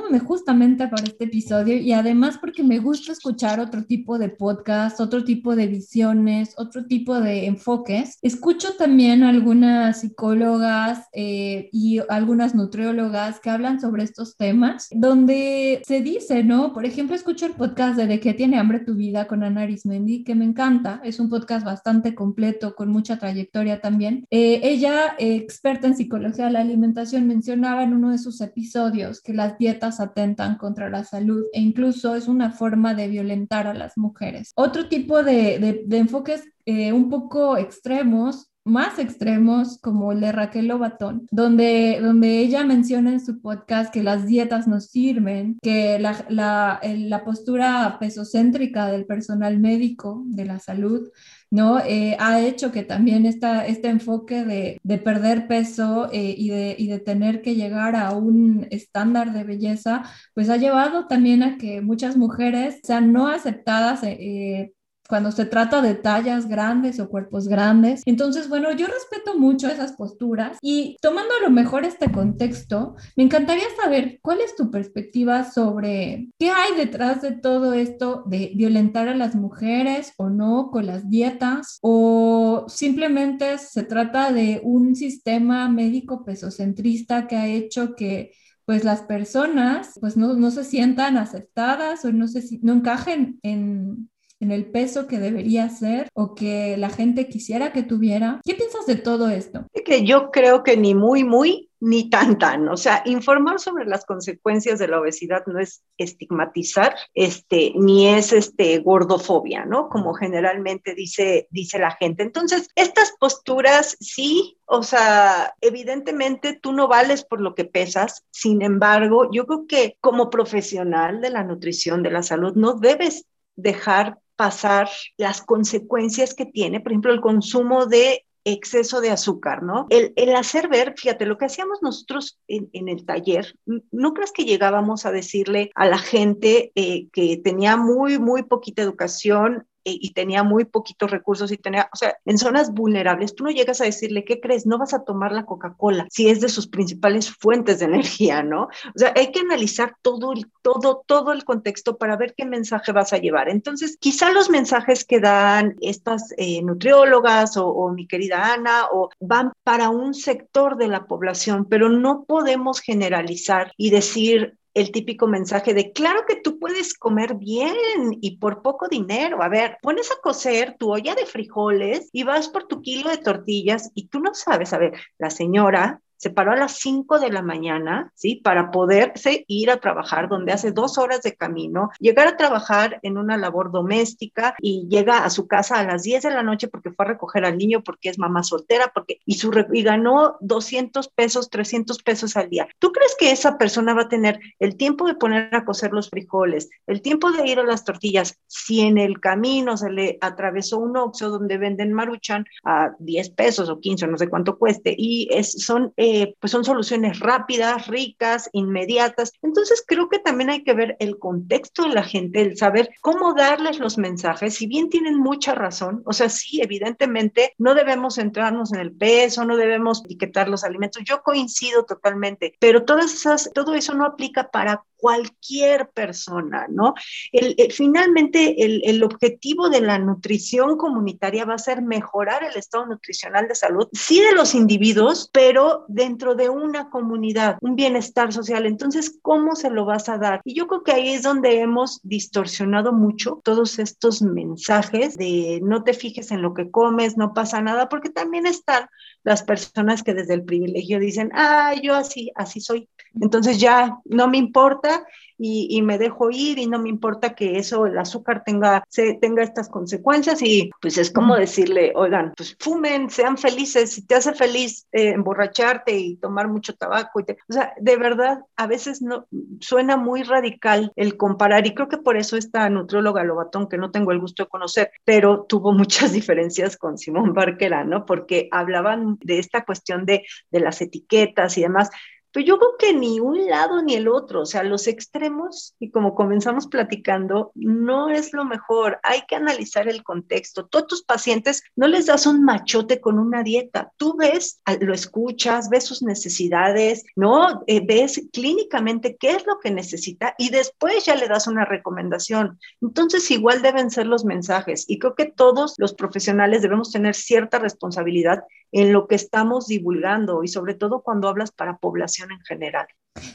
preparándome 0.00 0.18
justamente 0.20 0.88
para 0.88 1.04
este 1.04 1.24
episodio 1.24 1.76
y 1.76 1.92
además 1.92 2.38
porque 2.38 2.62
me 2.62 2.78
gusta 2.78 3.12
escuchar 3.12 3.60
otro 3.60 3.84
tipo 3.84 4.18
de 4.18 4.28
podcast, 4.28 5.00
otro 5.00 5.24
tipo 5.24 5.56
de 5.56 5.66
visiones, 5.66 6.54
otro 6.56 6.86
tipo 6.86 7.20
de 7.20 7.46
enfoques, 7.46 8.18
escucho 8.22 8.74
también 8.76 9.22
algunas 9.22 10.00
psicólogas 10.00 11.06
eh, 11.12 11.68
y 11.72 12.00
algunas 12.08 12.54
nutriólogas 12.54 13.40
que 13.40 13.50
hablan 13.50 13.80
sobre 13.80 14.04
estos 14.04 14.36
temas, 14.36 14.88
donde 14.90 15.82
se 15.86 16.00
dice, 16.00 16.42
¿no? 16.44 16.72
Por 16.72 16.84
ejemplo, 16.84 17.14
escucho 17.14 17.46
el 17.46 17.52
podcast 17.52 17.96
de 17.96 18.06
De 18.06 18.20
qué 18.20 18.34
tiene 18.34 18.58
hambre 18.58 18.80
tu 18.80 18.94
vida 18.94 19.26
con 19.26 19.42
Ana 19.44 19.62
Arismendi, 19.62 20.24
que 20.24 20.34
me 20.34 20.44
encanta, 20.44 21.00
es 21.04 21.20
un 21.20 21.28
podcast 21.28 21.64
bastante 21.64 22.14
completo, 22.14 22.74
con 22.74 22.88
mucha 22.88 23.18
trayectoria 23.18 23.80
también. 23.80 24.26
Eh, 24.30 24.60
ella, 24.62 25.14
experta 25.18 25.86
en 25.86 25.96
psicología 25.96 26.46
de 26.46 26.52
la 26.52 26.60
alimentación, 26.60 27.26
mencionaba 27.26 27.84
en 27.84 27.94
uno 27.94 28.10
de 28.10 28.18
sus 28.18 28.40
episodios 28.40 29.20
que 29.22 29.34
las 29.34 29.58
dietas 29.58 29.89
atentan 29.98 30.56
contra 30.56 30.88
la 30.88 31.02
salud 31.02 31.44
e 31.52 31.60
incluso 31.60 32.14
es 32.14 32.28
una 32.28 32.52
forma 32.52 32.94
de 32.94 33.08
violentar 33.08 33.66
a 33.66 33.74
las 33.74 33.98
mujeres. 33.98 34.52
Otro 34.54 34.88
tipo 34.88 35.24
de, 35.24 35.82
de, 35.86 35.98
enfoques 35.98 36.44
eh, 36.66 36.92
un 36.92 37.08
poco 37.10 37.56
extremos 37.56 38.50
más 38.64 38.98
extremos 38.98 39.78
como 39.80 40.12
el 40.12 40.20
de 40.20 40.32
Raquel 40.32 40.68
Lobatón, 40.68 41.26
donde, 41.30 41.98
donde 42.00 42.40
ella 42.40 42.64
menciona 42.64 43.10
en 43.10 43.24
su 43.24 43.40
podcast 43.40 43.92
que 43.92 44.02
las 44.02 44.26
dietas 44.26 44.68
no 44.68 44.80
sirven, 44.80 45.58
que 45.62 45.98
la, 45.98 46.24
la, 46.28 46.80
la 46.82 47.24
postura 47.24 47.96
pesocéntrica 47.98 48.86
del 48.86 49.06
personal 49.06 49.58
médico 49.58 50.22
de 50.26 50.44
la 50.44 50.58
salud 50.58 51.08
¿no? 51.50 51.80
Eh, 51.80 52.16
ha 52.20 52.40
hecho 52.40 52.72
que 52.72 52.82
también 52.84 53.26
esta, 53.26 53.66
este 53.66 53.88
enfoque 53.88 54.44
de, 54.44 54.78
de 54.82 54.98
perder 54.98 55.48
peso 55.48 56.08
eh, 56.12 56.34
y, 56.36 56.48
de, 56.50 56.76
y, 56.78 56.88
de, 56.88 57.00
tener 57.00 57.42
que 57.42 57.56
llegar 57.56 57.96
a 57.96 58.12
un 58.12 58.66
estándar 58.70 59.32
de 59.32 59.44
belleza, 59.44 60.02
pues 60.34 60.48
ha 60.48 60.56
llevado 60.56 61.06
también 61.06 61.42
a 61.42 61.58
que 61.58 61.80
muchas 61.80 62.16
mujeres 62.16 62.80
sean 62.84 63.12
no 63.12 63.28
aceptadas 63.28 64.02
eh, 64.04 64.72
cuando 65.10 65.32
se 65.32 65.44
trata 65.44 65.82
de 65.82 65.94
tallas 65.94 66.48
grandes 66.48 67.00
o 67.00 67.08
cuerpos 67.08 67.48
grandes. 67.48 68.02
Entonces, 68.06 68.48
bueno, 68.48 68.70
yo 68.72 68.86
respeto 68.86 69.38
mucho 69.38 69.68
esas 69.68 69.92
posturas 69.92 70.56
y 70.62 70.96
tomando 71.02 71.34
a 71.34 71.42
lo 71.42 71.50
mejor 71.50 71.84
este 71.84 72.10
contexto, 72.10 72.94
me 73.16 73.24
encantaría 73.24 73.64
saber 73.82 74.20
cuál 74.22 74.40
es 74.40 74.54
tu 74.54 74.70
perspectiva 74.70 75.50
sobre 75.50 76.28
qué 76.38 76.50
hay 76.50 76.76
detrás 76.76 77.22
de 77.22 77.32
todo 77.32 77.74
esto 77.74 78.22
de 78.26 78.52
violentar 78.54 79.08
a 79.08 79.16
las 79.16 79.34
mujeres 79.34 80.12
o 80.16 80.30
no 80.30 80.70
con 80.70 80.86
las 80.86 81.10
dietas 81.10 81.78
o 81.82 82.66
simplemente 82.68 83.58
se 83.58 83.82
trata 83.82 84.32
de 84.32 84.60
un 84.62 84.94
sistema 84.94 85.68
médico 85.68 86.24
pesocentrista 86.24 87.26
que 87.26 87.36
ha 87.36 87.48
hecho 87.48 87.96
que 87.96 88.32
pues 88.64 88.84
las 88.84 89.02
personas 89.02 89.98
pues 90.00 90.16
no, 90.16 90.34
no 90.34 90.52
se 90.52 90.62
sientan 90.62 91.16
aceptadas 91.16 92.04
o 92.04 92.12
no, 92.12 92.28
se, 92.28 92.60
no 92.62 92.74
encajen 92.74 93.40
en, 93.42 94.09
en 94.40 94.50
el 94.50 94.66
peso 94.66 95.06
que 95.06 95.18
debería 95.18 95.68
ser 95.68 96.08
o 96.14 96.34
que 96.34 96.76
la 96.78 96.88
gente 96.88 97.28
quisiera 97.28 97.72
que 97.72 97.82
tuviera. 97.82 98.40
¿Qué 98.44 98.54
piensas 98.54 98.86
de 98.86 98.96
todo 98.96 99.28
esto? 99.28 99.66
Que 99.84 100.04
yo 100.04 100.30
creo 100.30 100.62
que 100.62 100.76
ni 100.76 100.94
muy, 100.94 101.24
muy, 101.24 101.70
ni 101.80 102.10
tan, 102.10 102.38
tan. 102.38 102.68
O 102.68 102.76
sea, 102.76 103.02
informar 103.04 103.58
sobre 103.60 103.84
las 103.84 104.04
consecuencias 104.04 104.78
de 104.78 104.88
la 104.88 105.00
obesidad 105.00 105.44
no 105.46 105.58
es 105.58 105.82
estigmatizar, 105.98 106.94
este, 107.14 107.72
ni 107.76 108.08
es 108.08 108.32
este, 108.32 108.78
gordofobia, 108.78 109.64
¿no? 109.64 109.88
Como 109.88 110.14
generalmente 110.14 110.94
dice, 110.94 111.48
dice 111.50 111.78
la 111.78 111.92
gente. 111.92 112.22
Entonces, 112.22 112.68
estas 112.76 113.12
posturas 113.18 113.96
sí, 114.00 114.58
o 114.66 114.82
sea, 114.82 115.54
evidentemente 115.60 116.58
tú 116.60 116.72
no 116.72 116.88
vales 116.88 117.24
por 117.24 117.40
lo 117.40 117.54
que 117.54 117.64
pesas, 117.64 118.24
sin 118.30 118.62
embargo, 118.62 119.30
yo 119.32 119.46
creo 119.46 119.66
que 119.66 119.96
como 120.00 120.30
profesional 120.30 121.20
de 121.20 121.30
la 121.30 121.44
nutrición, 121.44 122.02
de 122.02 122.10
la 122.10 122.22
salud, 122.22 122.54
no 122.54 122.74
debes 122.74 123.26
dejar 123.56 124.18
pasar 124.40 124.88
las 125.18 125.42
consecuencias 125.42 126.32
que 126.32 126.46
tiene, 126.46 126.80
por 126.80 126.92
ejemplo, 126.92 127.12
el 127.12 127.20
consumo 127.20 127.84
de 127.84 128.24
exceso 128.42 129.02
de 129.02 129.10
azúcar, 129.10 129.62
¿no? 129.62 129.86
El, 129.90 130.34
hacer 130.34 130.68
ver, 130.68 130.94
fíjate, 130.96 131.26
lo 131.26 131.36
que 131.36 131.44
hacíamos 131.44 131.82
nosotros 131.82 132.40
en, 132.48 132.88
el 132.88 133.04
taller, 133.04 133.54
no 133.90 134.14
creas 134.14 134.32
que 134.32 134.46
llegábamos 134.46 135.04
a 135.04 135.12
decirle 135.12 135.70
a 135.74 135.86
la 135.86 135.98
gente 135.98 136.72
eh, 136.74 137.08
que 137.12 137.36
tenía 137.36 137.76
muy, 137.76 138.18
muy 138.18 138.42
poquita 138.42 138.80
educación, 138.80 139.66
y 139.84 140.12
tenía 140.12 140.42
muy 140.42 140.64
poquitos 140.64 141.10
recursos 141.10 141.50
y 141.52 141.56
tenía, 141.56 141.88
o 141.92 141.96
sea, 141.96 142.16
en 142.24 142.38
zonas 142.38 142.72
vulnerables, 142.72 143.34
tú 143.34 143.44
no 143.44 143.50
llegas 143.50 143.80
a 143.80 143.84
decirle, 143.84 144.24
¿qué 144.24 144.40
crees? 144.40 144.66
No 144.66 144.78
vas 144.78 144.94
a 144.94 145.04
tomar 145.04 145.32
la 145.32 145.44
Coca-Cola 145.44 146.06
si 146.10 146.28
es 146.28 146.40
de 146.40 146.48
sus 146.48 146.66
principales 146.66 147.30
fuentes 147.30 147.78
de 147.78 147.84
energía, 147.90 148.42
¿no? 148.42 148.64
O 148.64 148.98
sea, 148.98 149.12
hay 149.16 149.32
que 149.32 149.40
analizar 149.40 149.96
todo 150.02 150.32
el, 150.32 150.46
todo, 150.62 151.02
todo 151.06 151.32
el 151.32 151.44
contexto 151.44 151.96
para 151.98 152.16
ver 152.16 152.34
qué 152.36 152.44
mensaje 152.44 152.92
vas 152.92 153.12
a 153.12 153.18
llevar. 153.18 153.48
Entonces, 153.48 153.96
quizá 153.98 154.30
los 154.30 154.50
mensajes 154.50 155.04
que 155.04 155.20
dan 155.20 155.76
estas 155.80 156.34
eh, 156.36 156.62
nutriólogas 156.62 157.56
o, 157.56 157.68
o 157.68 157.92
mi 157.92 158.06
querida 158.06 158.52
Ana 158.52 158.86
o 158.92 159.10
van 159.20 159.52
para 159.64 159.90
un 159.90 160.14
sector 160.14 160.76
de 160.76 160.88
la 160.88 161.06
población, 161.06 161.66
pero 161.66 161.88
no 161.88 162.24
podemos 162.24 162.80
generalizar 162.80 163.72
y 163.76 163.90
decir, 163.90 164.56
el 164.74 164.92
típico 164.92 165.26
mensaje 165.26 165.74
de, 165.74 165.92
claro 165.92 166.24
que 166.26 166.36
tú 166.36 166.58
puedes 166.58 166.94
comer 166.94 167.34
bien 167.34 167.76
y 168.20 168.38
por 168.38 168.62
poco 168.62 168.88
dinero. 168.88 169.42
A 169.42 169.48
ver, 169.48 169.78
pones 169.82 170.10
a 170.10 170.20
cocer 170.22 170.76
tu 170.78 170.92
olla 170.92 171.14
de 171.14 171.26
frijoles 171.26 172.08
y 172.12 172.24
vas 172.24 172.48
por 172.48 172.66
tu 172.66 172.82
kilo 172.82 173.10
de 173.10 173.18
tortillas 173.18 173.90
y 173.94 174.08
tú 174.08 174.20
no 174.20 174.34
sabes, 174.34 174.72
a 174.72 174.78
ver, 174.78 174.92
la 175.18 175.30
señora 175.30 176.00
se 176.20 176.28
paró 176.28 176.52
a 176.52 176.56
las 176.56 176.76
5 176.80 177.18
de 177.18 177.30
la 177.30 177.40
mañana, 177.40 178.12
¿sí? 178.14 178.36
Para 178.36 178.70
poderse 178.70 179.46
ir 179.48 179.70
a 179.70 179.78
trabajar, 179.78 180.28
donde 180.28 180.52
hace 180.52 180.70
dos 180.70 180.98
horas 180.98 181.22
de 181.22 181.34
camino, 181.34 181.88
llegar 181.98 182.28
a 182.28 182.36
trabajar 182.36 183.00
en 183.02 183.16
una 183.16 183.38
labor 183.38 183.72
doméstica 183.72 184.54
y 184.60 184.86
llega 184.90 185.24
a 185.24 185.30
su 185.30 185.46
casa 185.46 185.78
a 185.78 185.84
las 185.84 186.02
10 186.02 186.24
de 186.24 186.30
la 186.30 186.42
noche 186.42 186.68
porque 186.68 186.90
fue 186.90 187.06
a 187.06 187.08
recoger 187.08 187.46
al 187.46 187.56
niño, 187.56 187.82
porque 187.82 188.10
es 188.10 188.18
mamá 188.18 188.42
soltera, 188.42 188.92
porque, 188.94 189.20
y, 189.24 189.36
su, 189.36 189.50
y 189.72 189.82
ganó 189.82 190.36
200 190.40 191.08
pesos, 191.08 191.48
300 191.48 192.02
pesos 192.02 192.36
al 192.36 192.50
día. 192.50 192.68
¿Tú 192.78 192.92
crees 192.92 193.16
que 193.18 193.30
esa 193.30 193.56
persona 193.56 193.94
va 193.94 194.02
a 194.02 194.08
tener 194.10 194.40
el 194.58 194.76
tiempo 194.76 195.06
de 195.06 195.14
poner 195.14 195.54
a 195.54 195.64
cocer 195.64 195.92
los 195.92 196.10
frijoles, 196.10 196.68
el 196.86 197.00
tiempo 197.00 197.32
de 197.32 197.48
ir 197.48 197.60
a 197.60 197.64
las 197.64 197.86
tortillas, 197.86 198.38
si 198.46 198.80
en 198.80 198.98
el 198.98 199.20
camino 199.20 199.78
se 199.78 199.90
le 199.90 200.18
atravesó 200.20 200.76
un 200.80 200.98
oxo 200.98 201.30
donde 201.30 201.56
venden 201.56 201.94
maruchan 201.94 202.44
a 202.62 202.90
10 202.98 203.30
pesos 203.30 203.70
o 203.70 203.80
15, 203.80 204.06
no 204.06 204.18
sé 204.18 204.28
cuánto 204.28 204.58
cueste, 204.58 204.94
y 204.98 205.26
es, 205.30 205.52
son... 205.64 205.94
eh, 206.12 206.34
pues 206.40 206.50
son 206.50 206.64
soluciones 206.64 207.20
rápidas, 207.20 207.86
ricas, 207.86 208.50
inmediatas. 208.52 209.32
Entonces 209.42 209.84
creo 209.86 210.08
que 210.08 210.18
también 210.18 210.50
hay 210.50 210.64
que 210.64 210.74
ver 210.74 210.96
el 210.98 211.20
contexto 211.20 211.84
de 211.84 211.90
la 211.90 212.02
gente, 212.02 212.40
el 212.40 212.56
saber 212.56 212.90
cómo 213.00 213.32
darles 213.32 213.78
los 213.78 213.96
mensajes, 213.96 214.54
si 214.54 214.66
bien 214.66 214.88
tienen 214.88 215.16
mucha 215.16 215.54
razón, 215.54 216.02
o 216.04 216.12
sea, 216.12 216.28
sí, 216.28 216.60
evidentemente 216.60 217.54
no 217.58 217.74
debemos 217.74 218.16
centrarnos 218.16 218.72
en 218.72 218.80
el 218.80 218.90
peso, 218.90 219.44
no 219.44 219.56
debemos 219.56 220.02
etiquetar 220.04 220.48
los 220.48 220.64
alimentos, 220.64 221.04
yo 221.04 221.22
coincido 221.22 221.84
totalmente, 221.84 222.54
pero 222.58 222.84
todas 222.84 223.14
esas, 223.14 223.48
todo 223.54 223.74
eso 223.74 223.94
no 223.94 224.04
aplica 224.04 224.50
para 224.50 224.82
cualquier 225.00 225.90
persona, 225.90 226.66
¿no? 226.68 226.94
El, 227.32 227.56
finalmente, 227.72 228.64
el, 228.64 228.82
el, 228.84 229.02
objetivo 229.02 229.70
de 229.70 229.80
la 229.80 229.98
nutrición 229.98 230.76
comunitaria 230.76 231.44
va 231.44 231.54
a 231.54 231.58
ser 231.58 231.82
mejorar 231.82 232.44
el 232.44 232.56
estado 232.56 232.86
nutricional 232.86 233.48
de 233.48 233.54
salud, 233.54 233.88
sí 233.92 234.20
de 234.20 234.32
los 234.32 234.54
individuos, 234.54 235.30
pero 235.32 235.84
dentro 235.88 236.34
de 236.34 236.48
una 236.48 236.90
comunidad, 236.90 237.56
un 237.62 237.76
bienestar 237.76 238.32
social. 238.32 238.66
Entonces, 238.66 239.18
¿cómo 239.22 239.56
se 239.56 239.70
lo 239.70 239.84
vas 239.84 240.08
a 240.08 240.18
dar? 240.18 240.40
Y 240.44 240.54
yo 240.54 240.66
creo 240.66 240.82
que 240.82 240.92
ahí 240.92 241.10
es 241.10 241.22
donde 241.22 241.60
hemos 241.60 242.00
distorsionado 242.02 242.92
mucho 242.92 243.40
todos 243.42 243.78
estos 243.78 244.22
mensajes 244.22 245.16
de 245.16 245.60
no 245.62 245.82
te 245.82 245.94
fijes 245.94 246.30
en 246.30 246.42
lo 246.42 246.54
que 246.54 246.70
comes, 246.70 247.16
no 247.16 247.32
pasa 247.32 247.60
nada, 247.60 247.88
porque 247.88 248.10
también 248.10 248.46
están 248.46 248.88
las 249.22 249.42
personas 249.42 250.02
que 250.02 250.14
desde 250.14 250.34
el 250.34 250.44
privilegio 250.44 250.98
dicen, 250.98 251.30
ah, 251.34 251.74
yo 251.80 251.94
así, 251.94 252.30
así 252.34 252.60
soy. 252.60 252.88
Entonces 253.20 253.58
ya 253.58 253.98
no 254.04 254.28
me 254.28 254.38
importa 254.38 255.06
y, 255.42 255.80
me 255.80 255.96
dejo 255.96 256.30
ir 256.30 256.58
y 256.58 256.66
no 256.66 256.78
me 256.78 256.90
importa 256.90 257.34
que 257.34 257.56
eso, 257.56 257.86
el 257.86 257.98
azúcar 257.98 258.42
tenga, 258.44 258.84
se, 258.88 259.14
tenga 259.14 259.42
estas 259.42 259.70
consecuencias 259.70 260.42
y 260.42 260.70
pues 260.82 260.98
es 260.98 261.10
como 261.10 261.34
decirle, 261.34 261.92
oigan, 261.94 262.34
pues 262.36 262.56
fumen, 262.60 263.08
sean 263.08 263.38
felices, 263.38 263.92
si 263.92 264.06
te 264.06 264.16
hace 264.16 264.34
feliz 264.34 264.86
eh, 264.92 265.10
emborracharte 265.10 265.96
y 265.96 266.16
tomar 266.16 266.48
mucho 266.48 266.74
tabaco. 266.74 267.20
Y 267.20 267.22
o 267.22 267.52
sea, 267.52 267.72
de 267.80 267.96
verdad, 267.96 268.40
a 268.56 268.66
veces 268.66 269.00
no 269.00 269.26
suena 269.60 269.96
muy 269.96 270.24
radical 270.24 270.92
el 270.94 271.16
comparar 271.16 271.66
y 271.66 271.74
creo 271.74 271.88
que 271.88 271.98
por 271.98 272.18
eso 272.18 272.36
esta 272.36 272.68
nutrióloga 272.68 273.24
Lobatón, 273.24 273.68
que 273.68 273.78
no 273.78 273.90
tengo 273.90 274.12
el 274.12 274.20
gusto 274.20 274.44
de 274.44 274.50
conocer, 274.50 274.90
pero 275.04 275.46
tuvo 275.48 275.72
muchas 275.80 276.12
diferencias 276.12 276.76
con 276.76 276.98
Simón 276.98 277.32
Barquera, 277.32 277.84
¿no? 277.84 278.04
Porque 278.04 278.48
hablaban 278.50 279.16
de 279.22 279.38
esta 279.38 279.64
cuestión 279.64 280.04
de, 280.04 280.26
de 280.50 280.60
las 280.60 280.82
etiquetas 280.82 281.56
y 281.56 281.62
demás 281.62 281.90
pues 282.32 282.44
yo 282.44 282.58
creo 282.58 282.76
que 282.78 282.92
ni 282.92 283.20
un 283.20 283.46
lado 283.46 283.82
ni 283.82 283.94
el 283.94 284.08
otro, 284.08 284.42
o 284.42 284.46
sea, 284.46 284.62
los 284.62 284.86
extremos, 284.86 285.74
y 285.78 285.90
como 285.90 286.14
comenzamos 286.14 286.66
platicando, 286.66 287.52
no 287.54 288.08
es 288.08 288.32
lo 288.32 288.44
mejor. 288.44 289.00
Hay 289.02 289.22
que 289.26 289.36
analizar 289.36 289.88
el 289.88 290.02
contexto. 290.02 290.66
Todos 290.66 290.86
tus 290.86 291.02
pacientes 291.02 291.62
no 291.74 291.88
les 291.88 292.06
das 292.06 292.26
un 292.26 292.44
machote 292.44 293.00
con 293.00 293.18
una 293.18 293.42
dieta. 293.42 293.92
Tú 293.96 294.16
ves, 294.16 294.60
lo 294.80 294.94
escuchas, 294.94 295.68
ves 295.70 295.84
sus 295.84 296.02
necesidades, 296.02 297.04
¿no? 297.16 297.62
Eh, 297.66 297.84
ves 297.84 298.22
clínicamente 298.32 299.16
qué 299.16 299.32
es 299.32 299.46
lo 299.46 299.58
que 299.58 299.70
necesita 299.70 300.34
y 300.38 300.50
después 300.50 301.04
ya 301.04 301.16
le 301.16 301.28
das 301.28 301.46
una 301.46 301.64
recomendación. 301.64 302.58
Entonces, 302.80 303.30
igual 303.30 303.62
deben 303.62 303.90
ser 303.90 304.06
los 304.06 304.24
mensajes. 304.24 304.84
Y 304.88 304.98
creo 304.98 305.14
que 305.14 305.26
todos 305.26 305.74
los 305.78 305.94
profesionales 305.94 306.62
debemos 306.62 306.92
tener 306.92 307.14
cierta 307.14 307.58
responsabilidad 307.58 308.44
en 308.72 308.92
lo 308.92 309.06
que 309.08 309.14
estamos 309.14 309.66
divulgando 309.66 310.44
y 310.44 310.48
sobre 310.48 310.74
todo 310.74 311.02
cuando 311.02 311.28
hablas 311.28 311.52
para 311.52 311.78
población 311.78 312.32
en 312.32 312.40
general. 312.40 312.86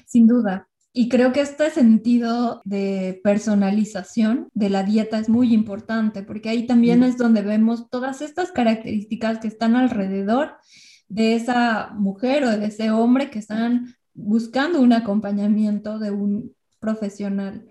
Sin 0.06 0.28
duda. 0.28 0.68
Y 0.98 1.10
creo 1.10 1.34
que 1.34 1.42
este 1.42 1.70
sentido 1.72 2.62
de 2.64 3.20
personalización 3.22 4.48
de 4.54 4.70
la 4.70 4.84
dieta 4.84 5.20
es 5.20 5.28
muy 5.28 5.54
importante 5.54 6.24
porque 6.24 6.48
ahí 6.48 6.66
también 6.66 7.04
es 7.04 7.18
donde 7.18 7.42
vemos 7.42 7.90
todas 7.90 8.22
estas 8.22 8.54
características 8.54 9.40
que 9.40 9.50
están 9.50 9.76
alrededor 9.76 10.54
de 11.10 11.36
esa 11.36 11.92
mujer 11.96 12.46
o 12.46 12.50
de 12.50 12.68
ese 12.68 12.92
hombre 12.92 13.30
que 13.30 13.40
están 13.40 13.94
buscando 14.14 14.80
un 14.80 14.94
acompañamiento 14.94 16.00
de 16.00 16.12
un 16.12 16.56
profesional. 16.80 17.68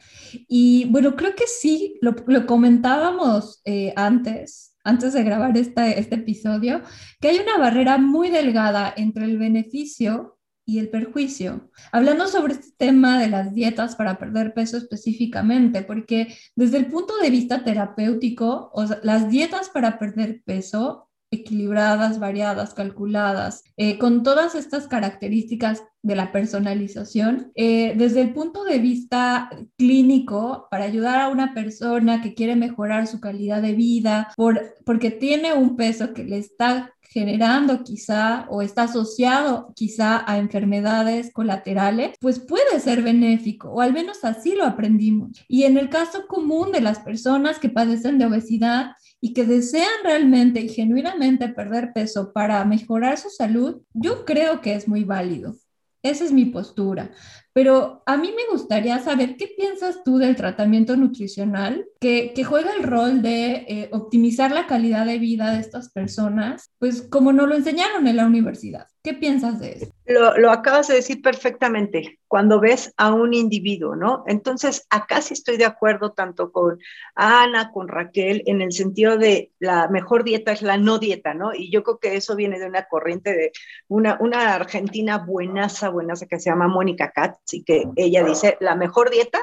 Y 0.47 0.87
bueno, 0.91 1.17
creo 1.17 1.35
que 1.35 1.47
sí, 1.47 1.99
lo, 2.03 2.15
comentábamos 2.47 3.63
eh, 3.65 3.95
antes, 3.97 4.74
antes 4.85 5.13
de 5.15 5.25
grabar 5.25 5.57
este 5.57 6.15
episodio, 6.15 6.83
que 7.21 7.29
hay 7.29 7.39
una 7.39 7.59
barrera 7.59 7.99
muy 7.99 8.31
delgada 8.31 8.93
entre 8.97 9.25
el 9.25 9.39
beneficio 9.39 10.39
y 10.67 10.79
el 10.79 10.89
perjuicio. 10.89 11.71
Hablando 11.93 12.27
sobre 12.29 12.55
este 12.55 12.73
tema 12.77 13.19
de 13.19 13.29
las 13.29 13.53
dietas 13.53 13.97
para 13.97 14.19
perder 14.19 14.55
peso 14.55 14.77
específicamente, 14.77 15.83
porque 15.83 16.35
desde 16.55 16.79
el 16.79 16.87
punto 16.87 17.17
de 17.19 17.31
vista 17.31 17.65
terapéutico, 17.65 18.71
las 19.03 19.29
dietas 19.29 19.69
para 19.69 19.99
perder 19.99 20.43
peso 20.45 21.11
equilibradas, 21.35 22.19
variadas, 22.19 22.75
calculadas, 22.75 23.63
eh, 23.77 23.99
con 23.99 24.23
todas 24.23 24.55
estas 24.55 24.89
características 24.89 25.83
de 26.03 26.17
la 26.17 26.33
personalización, 26.33 27.51
eh, 27.55 27.95
desde 27.97 28.21
el 28.21 28.35
punto 28.35 28.65
de 28.65 28.79
vista 28.79 29.49
clínico, 29.79 30.69
para 30.71 30.85
ayudar 30.85 31.21
a 31.21 31.29
una 31.29 31.55
persona 31.55 32.21
que 32.21 32.35
quiere 32.35 32.57
mejorar 32.57 33.07
su 33.07 33.21
calidad 33.21 33.63
de 33.63 33.73
vida, 33.73 34.33
por, 34.37 34.75
porque 34.85 35.11
tiene 35.11 35.55
un 35.55 35.77
peso 35.77 36.13
que 36.13 36.25
le 36.25 36.39
está 36.39 36.95
generando 37.15 37.85
quizá 37.85 38.45
o 38.51 38.61
está 38.61 38.83
asociado 38.83 39.73
quizá 39.77 40.29
a 40.31 40.39
enfermedades 40.39 41.33
colaterales, 41.33 42.17
pues 42.21 42.41
puede 42.41 42.81
ser 42.81 43.03
benéfico, 43.03 43.71
o 43.71 43.81
al 43.81 43.93
menos 43.93 44.25
así 44.25 44.57
lo 44.57 44.65
aprendimos. 44.65 45.45
Y 45.47 45.63
en 45.63 45.79
el 45.79 45.89
caso 45.89 46.27
común 46.27 46.73
de 46.73 46.81
las 46.81 46.99
personas 46.99 47.61
que 47.61 47.69
padecen 47.69 48.19
de 48.19 48.27
obesidad, 48.27 48.97
y 49.25 49.33
que 49.33 49.47
desean 49.47 49.89
realmente 50.03 50.61
y 50.61 50.69
genuinamente 50.69 51.49
perder 51.49 51.95
peso 51.95 52.31
para 52.35 52.63
mejorar 52.67 53.17
su 53.17 53.31
salud, 53.31 53.81
yo 53.95 54.27
creo 54.27 54.61
que 54.61 54.75
es 54.75 54.87
muy 54.87 55.03
válido. 55.05 55.57
Esa 56.03 56.25
es 56.25 56.31
mi 56.31 56.45
postura. 56.45 57.11
Pero 57.55 58.03
a 58.05 58.17
mí 58.17 58.33
me 58.37 58.51
gustaría 58.51 58.99
saber 58.99 59.37
qué 59.37 59.47
piensas 59.47 60.03
tú 60.05 60.19
del 60.19 60.35
tratamiento 60.35 60.97
nutricional 60.97 61.87
que, 62.01 62.35
juega 62.45 62.73
el 62.75 62.83
rol 62.83 63.23
de 63.23 63.65
eh, 63.69 63.89
optimizar 63.93 64.51
la 64.51 64.67
calidad 64.67 65.07
de 65.07 65.19
vida 65.19 65.53
de 65.53 65.61
estas 65.61 65.91
personas, 65.91 66.73
pues 66.79 67.03
como 67.03 67.33
nos 67.33 67.49
lo 67.49 67.55
enseñaron 67.55 68.07
en 68.09 68.17
la 68.17 68.27
universidad. 68.27 68.89
¿Qué 69.03 69.15
piensas 69.15 69.61
de 69.61 69.73
eso? 69.73 69.87
Lo, 70.07 70.37
lo, 70.37 70.51
acabas 70.51 70.89
de 70.89 70.95
decir 70.95 71.23
perfectamente, 71.23 72.19
cuando 72.27 72.59
ves 72.59 72.93
a 72.97 73.13
un 73.13 73.33
individuo, 73.35 73.97
¿no? 73.97 74.25
Entonces, 74.27 74.87
acá 74.91 75.21
sí 75.21 75.35
estoy 75.35 75.57
de 75.57 75.67
acuerdo 75.67 76.13
tanto 76.13 76.53
con 76.53 76.79
Ana, 77.15 77.71
con 77.71 77.87
Raquel, 77.89 78.43
en 78.47 78.61
el 78.61 78.73
sentido 78.73 79.17
de 79.17 79.53
la 79.59 79.89
mejor 79.89 80.25
dieta 80.25 80.53
es 80.53 80.63
la 80.63 80.79
no 80.79 80.99
dieta, 80.99 81.35
¿no? 81.35 81.55
Y 81.55 81.71
yo 81.71 81.83
creo 81.83 81.99
que 81.99 82.17
eso 82.17 82.35
viene 82.35 82.59
de 82.59 82.67
una 82.67 82.87
corriente 82.87 83.35
de 83.35 83.53
una, 83.89 84.19
una 84.21 84.55
argentina 84.55 85.19
buenaza, 85.19 85.91
buenaza 85.91 86.27
que 86.27 86.41
se 86.41 86.51
llama 86.51 86.67
Mónica 86.67 87.13
Katz, 87.13 87.39
y 87.53 87.65
que 87.65 87.85
ella 87.97 88.25
dice, 88.25 88.57
la 88.61 88.75
mejor 88.75 89.11
dieta 89.11 89.41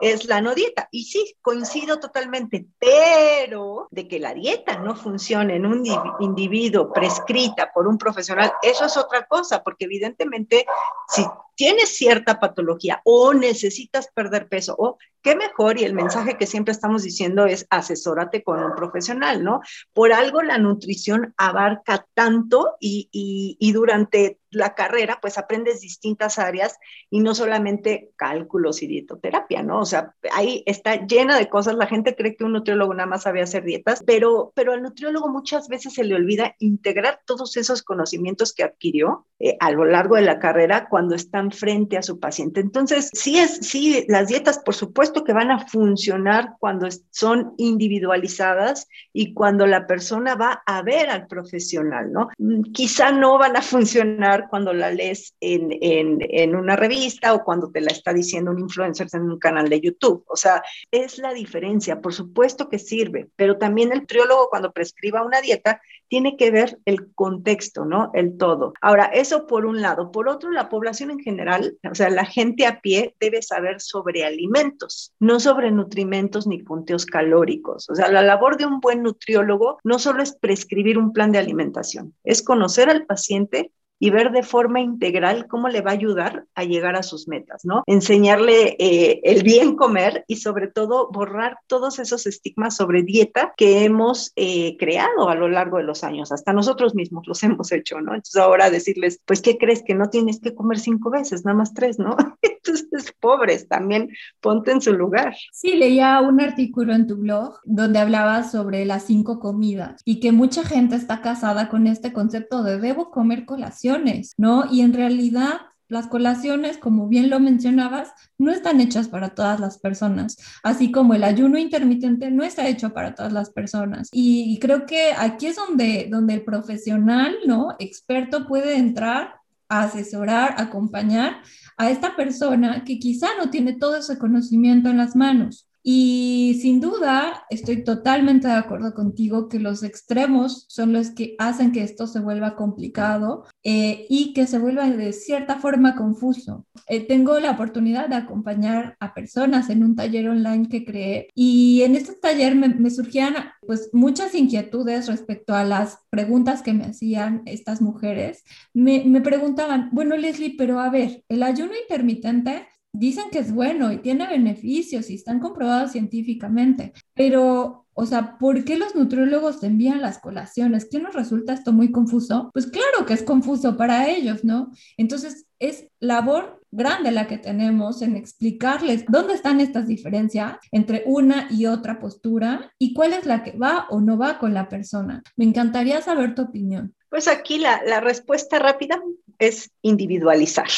es 0.00 0.26
la 0.26 0.40
no 0.40 0.54
dieta. 0.54 0.88
Y 0.90 1.04
sí, 1.04 1.36
coincido 1.40 1.98
totalmente, 1.98 2.66
pero 2.78 3.88
de 3.90 4.08
que 4.08 4.18
la 4.18 4.34
dieta 4.34 4.78
no 4.78 4.96
funcione 4.96 5.56
en 5.56 5.66
un 5.66 5.84
individuo 6.20 6.92
prescrita 6.92 7.70
por 7.72 7.86
un 7.86 7.98
profesional, 7.98 8.52
eso 8.62 8.84
es 8.84 8.96
otra 8.96 9.26
cosa, 9.26 9.62
porque 9.62 9.84
evidentemente 9.84 10.66
si 11.08 11.24
tienes 11.56 11.96
cierta 11.96 12.40
patología 12.40 13.00
o 13.04 13.32
necesitas 13.32 14.08
perder 14.12 14.48
peso 14.48 14.74
o 14.76 14.98
qué 15.22 15.36
mejor 15.36 15.78
y 15.78 15.84
el 15.84 15.94
mensaje 15.94 16.36
que 16.36 16.46
siempre 16.46 16.72
estamos 16.72 17.02
diciendo 17.02 17.46
es 17.46 17.66
asesórate 17.70 18.42
con 18.42 18.62
un 18.62 18.74
profesional, 18.74 19.44
¿no? 19.44 19.60
Por 19.92 20.12
algo 20.12 20.42
la 20.42 20.58
nutrición 20.58 21.32
abarca 21.36 22.06
tanto 22.14 22.74
y, 22.80 23.08
y, 23.12 23.56
y 23.60 23.72
durante 23.72 24.38
la 24.54 24.74
carrera, 24.74 25.18
pues 25.20 25.38
aprendes 25.38 25.80
distintas 25.80 26.38
áreas 26.38 26.76
y 27.10 27.20
no 27.20 27.34
solamente 27.34 28.12
cálculos 28.16 28.82
y 28.82 28.86
dietoterapia, 28.86 29.62
¿no? 29.62 29.80
O 29.80 29.84
sea, 29.84 30.14
ahí 30.32 30.62
está 30.66 31.06
llena 31.06 31.38
de 31.38 31.48
cosas. 31.48 31.74
La 31.74 31.86
gente 31.86 32.14
cree 32.14 32.36
que 32.36 32.44
un 32.44 32.52
nutriólogo 32.52 32.94
nada 32.94 33.08
más 33.08 33.22
sabe 33.22 33.42
hacer 33.42 33.64
dietas, 33.64 34.02
pero, 34.06 34.52
pero 34.54 34.72
al 34.72 34.82
nutriólogo 34.82 35.28
muchas 35.28 35.68
veces 35.68 35.94
se 35.94 36.04
le 36.04 36.14
olvida 36.14 36.54
integrar 36.58 37.20
todos 37.26 37.56
esos 37.56 37.82
conocimientos 37.82 38.52
que 38.52 38.64
adquirió 38.64 39.26
eh, 39.38 39.56
a 39.60 39.70
lo 39.70 39.84
largo 39.84 40.16
de 40.16 40.22
la 40.22 40.38
carrera 40.38 40.88
cuando 40.88 41.14
están 41.14 41.50
frente 41.50 41.98
a 41.98 42.02
su 42.02 42.20
paciente. 42.20 42.60
Entonces, 42.60 43.10
sí 43.12 43.38
es, 43.38 43.58
sí, 43.58 44.04
las 44.08 44.28
dietas, 44.28 44.58
por 44.58 44.74
supuesto 44.74 45.24
que 45.24 45.32
van 45.32 45.50
a 45.50 45.66
funcionar 45.66 46.54
cuando 46.58 46.88
son 47.10 47.54
individualizadas 47.56 48.88
y 49.12 49.34
cuando 49.34 49.66
la 49.66 49.86
persona 49.86 50.34
va 50.34 50.62
a 50.66 50.82
ver 50.82 51.08
al 51.08 51.26
profesional, 51.26 52.12
¿no? 52.12 52.28
Mm, 52.38 52.62
quizá 52.72 53.12
no 53.12 53.38
van 53.38 53.56
a 53.56 53.62
funcionar 53.62 54.43
cuando 54.48 54.72
la 54.72 54.90
lees 54.90 55.34
en, 55.40 55.70
en, 55.80 56.18
en, 56.20 56.56
una 56.56 56.76
revista 56.76 57.34
o 57.34 57.44
cuando 57.44 57.70
te 57.70 57.80
la 57.80 57.90
está 57.90 58.12
diciendo 58.12 58.50
un 58.50 58.60
influencer 58.60 59.08
en 59.12 59.30
un 59.30 59.38
canal 59.38 59.68
de 59.68 59.80
YouTube. 59.80 60.24
O 60.28 60.36
sea, 60.36 60.62
es 60.90 61.18
la 61.18 61.32
diferencia. 61.32 62.00
Por 62.00 62.14
supuesto 62.14 62.68
que 62.68 62.78
sirve, 62.78 63.28
pero 63.36 63.58
también 63.58 63.92
el 63.92 64.06
triólogo 64.06 64.48
cuando 64.48 64.72
prescriba 64.72 65.24
una 65.24 65.40
dieta 65.40 65.80
tiene 66.08 66.36
que 66.36 66.50
ver 66.50 66.78
el 66.84 67.12
contexto, 67.14 67.84
¿no? 67.84 68.10
El 68.14 68.36
todo. 68.36 68.74
Ahora, 68.80 69.06
eso 69.06 69.46
por 69.46 69.66
un 69.66 69.82
lado. 69.82 70.12
Por 70.12 70.28
otro, 70.28 70.50
la 70.50 70.68
población 70.68 71.10
en 71.10 71.18
general, 71.18 71.76
o 71.90 71.94
sea, 71.94 72.10
la 72.10 72.24
gente 72.24 72.66
a 72.66 72.80
pie 72.80 73.14
debe 73.18 73.42
saber 73.42 73.80
sobre 73.80 74.24
alimentos, 74.24 75.12
no 75.18 75.40
sobre 75.40 75.70
nutrimentos 75.70 76.46
ni 76.46 76.62
punteos 76.62 77.06
calóricos. 77.06 77.88
O 77.90 77.94
sea, 77.94 78.08
la 78.08 78.22
labor 78.22 78.56
de 78.56 78.66
un 78.66 78.80
buen 78.80 79.02
nutriólogo 79.02 79.78
no 79.84 79.98
solo 79.98 80.22
es 80.22 80.36
prescribir 80.36 80.98
un 80.98 81.12
plan 81.12 81.32
de 81.32 81.38
alimentación, 81.38 82.14
es 82.24 82.42
conocer 82.42 82.90
al 82.90 83.06
paciente 83.06 83.72
y 83.98 84.10
ver 84.10 84.32
de 84.32 84.42
forma 84.42 84.80
integral 84.80 85.46
cómo 85.48 85.68
le 85.68 85.80
va 85.80 85.90
a 85.90 85.94
ayudar 85.94 86.44
a 86.54 86.64
llegar 86.64 86.96
a 86.96 87.02
sus 87.02 87.28
metas, 87.28 87.64
¿no? 87.64 87.82
Enseñarle 87.86 88.76
eh, 88.78 89.20
el 89.24 89.42
bien 89.42 89.76
comer 89.76 90.24
y 90.26 90.36
sobre 90.36 90.68
todo 90.68 91.08
borrar 91.10 91.58
todos 91.66 91.98
esos 91.98 92.26
estigmas 92.26 92.76
sobre 92.76 93.02
dieta 93.02 93.54
que 93.56 93.84
hemos 93.84 94.32
eh, 94.36 94.76
creado 94.78 95.28
a 95.28 95.34
lo 95.34 95.48
largo 95.48 95.78
de 95.78 95.84
los 95.84 96.04
años, 96.04 96.32
hasta 96.32 96.52
nosotros 96.52 96.94
mismos 96.94 97.26
los 97.26 97.42
hemos 97.44 97.72
hecho, 97.72 98.00
¿no? 98.00 98.14
Entonces 98.14 98.40
ahora 98.40 98.70
decirles, 98.70 99.20
pues, 99.24 99.40
¿qué 99.40 99.58
crees 99.58 99.82
que 99.82 99.94
no 99.94 100.10
tienes 100.10 100.40
que 100.40 100.54
comer 100.54 100.78
cinco 100.78 101.10
veces, 101.10 101.44
nada 101.44 101.56
más 101.56 101.74
tres, 101.74 101.98
¿no? 101.98 102.16
Entonces, 102.66 103.12
pobres, 103.20 103.68
también 103.68 104.10
ponte 104.40 104.72
en 104.72 104.80
su 104.80 104.92
lugar. 104.94 105.34
Sí, 105.52 105.74
leía 105.74 106.20
un 106.20 106.40
artículo 106.40 106.94
en 106.94 107.06
tu 107.06 107.16
blog 107.16 107.58
donde 107.64 107.98
hablabas 107.98 108.50
sobre 108.50 108.84
las 108.84 109.04
cinco 109.04 109.38
comidas 109.38 110.00
y 110.04 110.20
que 110.20 110.32
mucha 110.32 110.64
gente 110.64 110.96
está 110.96 111.20
casada 111.20 111.68
con 111.68 111.86
este 111.86 112.12
concepto 112.12 112.62
de 112.62 112.78
debo 112.78 113.10
comer 113.10 113.44
colación 113.44 114.04
¿no? 114.36 114.64
Y 114.70 114.80
en 114.80 114.92
realidad 114.92 115.60
las 115.88 116.06
colaciones, 116.06 116.78
como 116.78 117.08
bien 117.08 117.30
lo 117.30 117.40
mencionabas, 117.40 118.12
no 118.38 118.50
están 118.50 118.80
hechas 118.80 119.08
para 119.08 119.30
todas 119.34 119.60
las 119.60 119.78
personas, 119.78 120.36
así 120.62 120.90
como 120.90 121.14
el 121.14 121.24
ayuno 121.24 121.58
intermitente 121.58 122.30
no 122.30 122.42
está 122.42 122.66
hecho 122.66 122.92
para 122.92 123.14
todas 123.14 123.32
las 123.32 123.50
personas. 123.50 124.08
Y, 124.10 124.58
creo 124.60 124.86
que 124.86 125.12
aquí 125.16 125.46
es 125.46 125.56
donde, 125.56 126.08
donde 126.10 126.34
el 126.34 126.44
profesional, 126.44 127.36
¿no? 127.46 127.76
Experto 127.78 128.46
puede 128.46 128.76
entrar 128.76 129.34
a 129.68 129.82
asesorar, 129.84 130.54
acompañar 130.58 131.42
a 131.76 131.90
esta 131.90 132.16
persona 132.16 132.84
que 132.84 132.98
quizá 132.98 133.28
no 133.38 133.50
tiene 133.50 133.74
todo 133.74 133.96
ese 133.96 134.18
conocimiento 134.18 134.88
en 134.90 134.98
las 134.98 135.16
manos. 135.16 135.68
Y 135.86 136.58
sin 136.62 136.80
duda, 136.80 137.44
estoy 137.50 137.84
totalmente 137.84 138.48
de 138.48 138.54
acuerdo 138.54 138.94
contigo 138.94 139.50
que 139.50 139.58
los 139.58 139.82
extremos 139.82 140.64
son 140.70 140.94
los 140.94 141.10
que 141.10 141.34
hacen 141.38 141.72
que 141.72 141.82
esto 141.82 142.06
se 142.06 142.20
vuelva 142.20 142.56
complicado 142.56 143.44
eh, 143.62 144.06
y 144.08 144.32
que 144.32 144.46
se 144.46 144.58
vuelva 144.58 144.88
de 144.88 145.12
cierta 145.12 145.58
forma 145.58 145.94
confuso. 145.94 146.64
Eh, 146.88 147.06
tengo 147.06 147.38
la 147.38 147.50
oportunidad 147.50 148.08
de 148.08 148.16
acompañar 148.16 148.96
a 148.98 149.12
personas 149.12 149.68
en 149.68 149.84
un 149.84 149.94
taller 149.94 150.30
online 150.30 150.70
que 150.70 150.86
creé 150.86 151.28
y 151.34 151.82
en 151.82 151.96
este 151.96 152.14
taller 152.14 152.54
me, 152.54 152.90
surgían 152.90 153.34
pues 153.66 153.90
muchas 153.92 154.34
inquietudes 154.34 155.06
respecto 155.06 155.54
a 155.54 155.64
las 155.64 155.98
preguntas 156.08 156.62
que 156.62 156.72
me 156.72 156.86
hacían 156.86 157.42
estas 157.44 157.82
mujeres. 157.82 158.42
Me, 158.72 159.04
me 159.04 159.20
preguntaban, 159.20 159.90
bueno 159.92 160.16
Leslie, 160.16 160.54
pero 160.56 160.80
a 160.80 160.88
ver, 160.88 161.24
el 161.28 161.42
ayuno 161.42 161.72
intermitente 161.78 162.68
dicen 162.94 163.24
que 163.30 163.40
es 163.40 163.52
bueno 163.52 163.92
y 163.92 163.98
tiene 163.98 164.26
beneficios 164.26 165.10
y 165.10 165.16
están 165.16 165.40
comprobados 165.40 165.92
científicamente, 165.92 166.92
pero, 167.12 167.86
o 167.92 168.06
sea, 168.06 168.38
¿por 168.38 168.64
qué 168.64 168.78
los 168.78 168.94
nutriólogos 168.94 169.60
te 169.60 169.66
envían 169.66 170.00
las 170.00 170.18
colaciones? 170.18 170.88
¿Qué 170.88 171.00
nos 171.00 171.12
resulta 171.12 171.52
esto 171.52 171.72
muy 171.72 171.90
confuso? 171.90 172.50
Pues 172.54 172.68
claro 172.68 173.04
que 173.04 173.14
es 173.14 173.24
confuso 173.24 173.76
para 173.76 174.08
ellos, 174.08 174.44
¿no? 174.44 174.70
Entonces, 174.96 175.46
es 175.58 175.88
labor 175.98 176.60
grande 176.70 177.10
la 177.10 177.26
que 177.26 177.38
tenemos 177.38 178.00
en 178.00 178.16
explicarles 178.16 179.04
dónde 179.08 179.34
están 179.34 179.60
estas 179.60 179.88
diferencias 179.88 180.56
entre 180.70 181.02
una 181.06 181.48
y 181.50 181.66
otra 181.66 181.98
postura 181.98 182.72
y 182.78 182.94
cuál 182.94 183.12
es 183.12 183.26
la 183.26 183.42
que 183.42 183.56
va 183.56 183.86
o 183.90 184.00
no 184.00 184.16
va 184.16 184.38
con 184.38 184.54
la 184.54 184.68
persona. 184.68 185.22
Me 185.36 185.44
encantaría 185.44 186.00
saber 186.00 186.34
tu 186.34 186.42
opinión. 186.42 186.94
Pues 187.08 187.26
aquí 187.26 187.58
la, 187.58 187.82
la 187.84 188.00
respuesta 188.00 188.58
rápida 188.58 189.00
es 189.38 189.70
individualizar. 189.82 190.68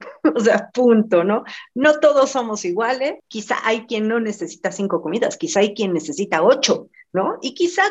o 0.34 0.40
sea, 0.40 0.70
punto, 0.72 1.24
¿no? 1.24 1.44
No 1.74 1.98
todos 2.00 2.30
somos 2.30 2.64
iguales, 2.64 3.14
quizá 3.28 3.56
hay 3.64 3.86
quien 3.86 4.08
no 4.08 4.20
necesita 4.20 4.72
cinco 4.72 5.00
comidas, 5.00 5.36
quizá 5.36 5.60
hay 5.60 5.74
quien 5.74 5.92
necesita 5.92 6.42
ocho, 6.42 6.88
¿no? 7.12 7.38
Y 7.42 7.54
quizá 7.54 7.82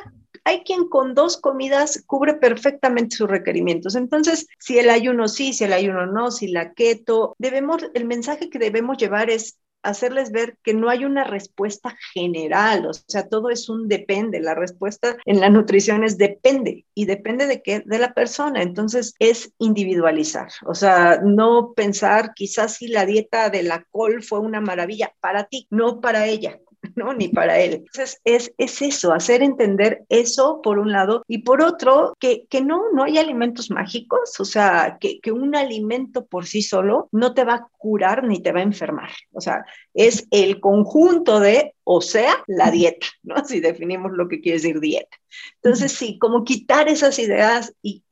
hay 0.44 0.64
quien 0.64 0.88
con 0.88 1.16
dos 1.16 1.38
comidas 1.38 2.04
cubre 2.06 2.36
perfectamente 2.36 3.16
sus 3.16 3.30
requerimientos. 3.30 3.96
Entonces, 3.96 4.48
si 4.60 4.78
el 4.78 4.90
ayuno 4.90 5.28
sí, 5.28 5.54
si 5.54 5.64
el 5.64 5.74
ayuno 5.74 6.06
no, 6.06 6.30
si 6.30 6.48
la 6.48 6.74
keto, 6.74 7.36
debemos, 7.40 7.84
el 7.94 8.06
mensaje 8.06 8.50
que 8.50 8.60
debemos 8.60 8.98
llevar 8.98 9.30
es 9.30 9.58
hacerles 9.86 10.32
ver 10.32 10.58
que 10.64 10.74
no 10.74 10.90
hay 10.90 11.06
una 11.06 11.24
respuesta 11.24 11.96
general, 12.14 12.88
o 12.88 12.94
sea, 12.94 13.28
todo 13.28 13.50
es 13.50 13.70
un 13.70 13.88
depende, 13.88 14.40
la 14.40 14.56
respuesta 14.56 15.18
en 15.26 15.40
la 15.40 15.50
nutrición 15.50 16.04
es 16.04 16.18
depende 16.18 16.86
y 16.94 17.06
depende 17.06 17.48
de 17.48 17.62
qué, 17.62 17.82
de 17.86 18.00
la 18.00 18.14
persona, 18.14 18.62
entonces 18.62 19.14
es 19.20 19.54
individualizar, 19.60 20.50
o 20.66 20.74
sea, 20.74 21.20
no 21.24 21.74
pensar 21.74 22.34
quizás 22.34 22.76
si 22.76 22.88
la 22.88 23.06
dieta 23.06 23.50
de 23.50 23.64
la 23.64 23.86
col 23.92 24.24
fue 24.24 24.40
una 24.40 24.62
maravilla 24.62 25.14
para 25.20 25.46
ti, 25.46 25.68
no 25.70 26.02
para 26.02 26.26
ella, 26.28 26.60
¿no? 26.96 27.14
Ni 27.14 27.28
para 27.28 27.60
él. 27.60 27.74
Entonces, 27.74 28.20
es, 28.24 28.54
es 28.58 28.82
eso, 28.82 29.14
hacer 29.14 29.44
entender 29.44 30.06
eso 30.10 30.62
por 30.62 30.80
un 30.80 30.92
lado 30.92 31.24
y 31.28 31.40
por 31.40 31.62
otro, 31.62 32.16
que, 32.20 32.46
que 32.50 32.62
no, 32.62 32.92
no 32.94 33.04
hay 33.04 33.18
alimentos 33.18 33.70
mágicos, 33.70 34.40
o 34.40 34.46
sea, 34.46 34.98
que, 35.00 35.20
que 35.20 35.32
un 35.32 35.56
alimento 35.56 36.26
por 36.26 36.46
sí 36.46 36.62
solo 36.62 37.10
no 37.12 37.34
te 37.34 37.44
va 37.44 37.54
a 37.56 37.68
curar 37.78 38.24
ni 38.24 38.42
te 38.42 38.52
va 38.52 38.60
a 38.60 38.64
enfermar. 38.64 39.10
O 39.34 39.42
sea, 39.42 39.66
es 39.94 40.28
el 40.32 40.60
conjunto 40.60 41.40
de 41.40 41.75
o 41.88 42.02
sea, 42.02 42.44
la 42.48 42.72
dieta, 42.72 43.08
¿no? 43.24 43.36
Si 43.46 43.62
definimos 43.62 44.12
lo 44.12 44.28
que 44.28 44.42
quiere 44.42 44.58
decir 44.58 44.80
dieta. 44.80 45.18
Entonces, 45.62 45.92
sí, 45.94 46.18
como 46.18 46.44
quitar 46.44 46.90
esas 46.90 47.20
ideas 47.20 47.74
y, 47.82 48.04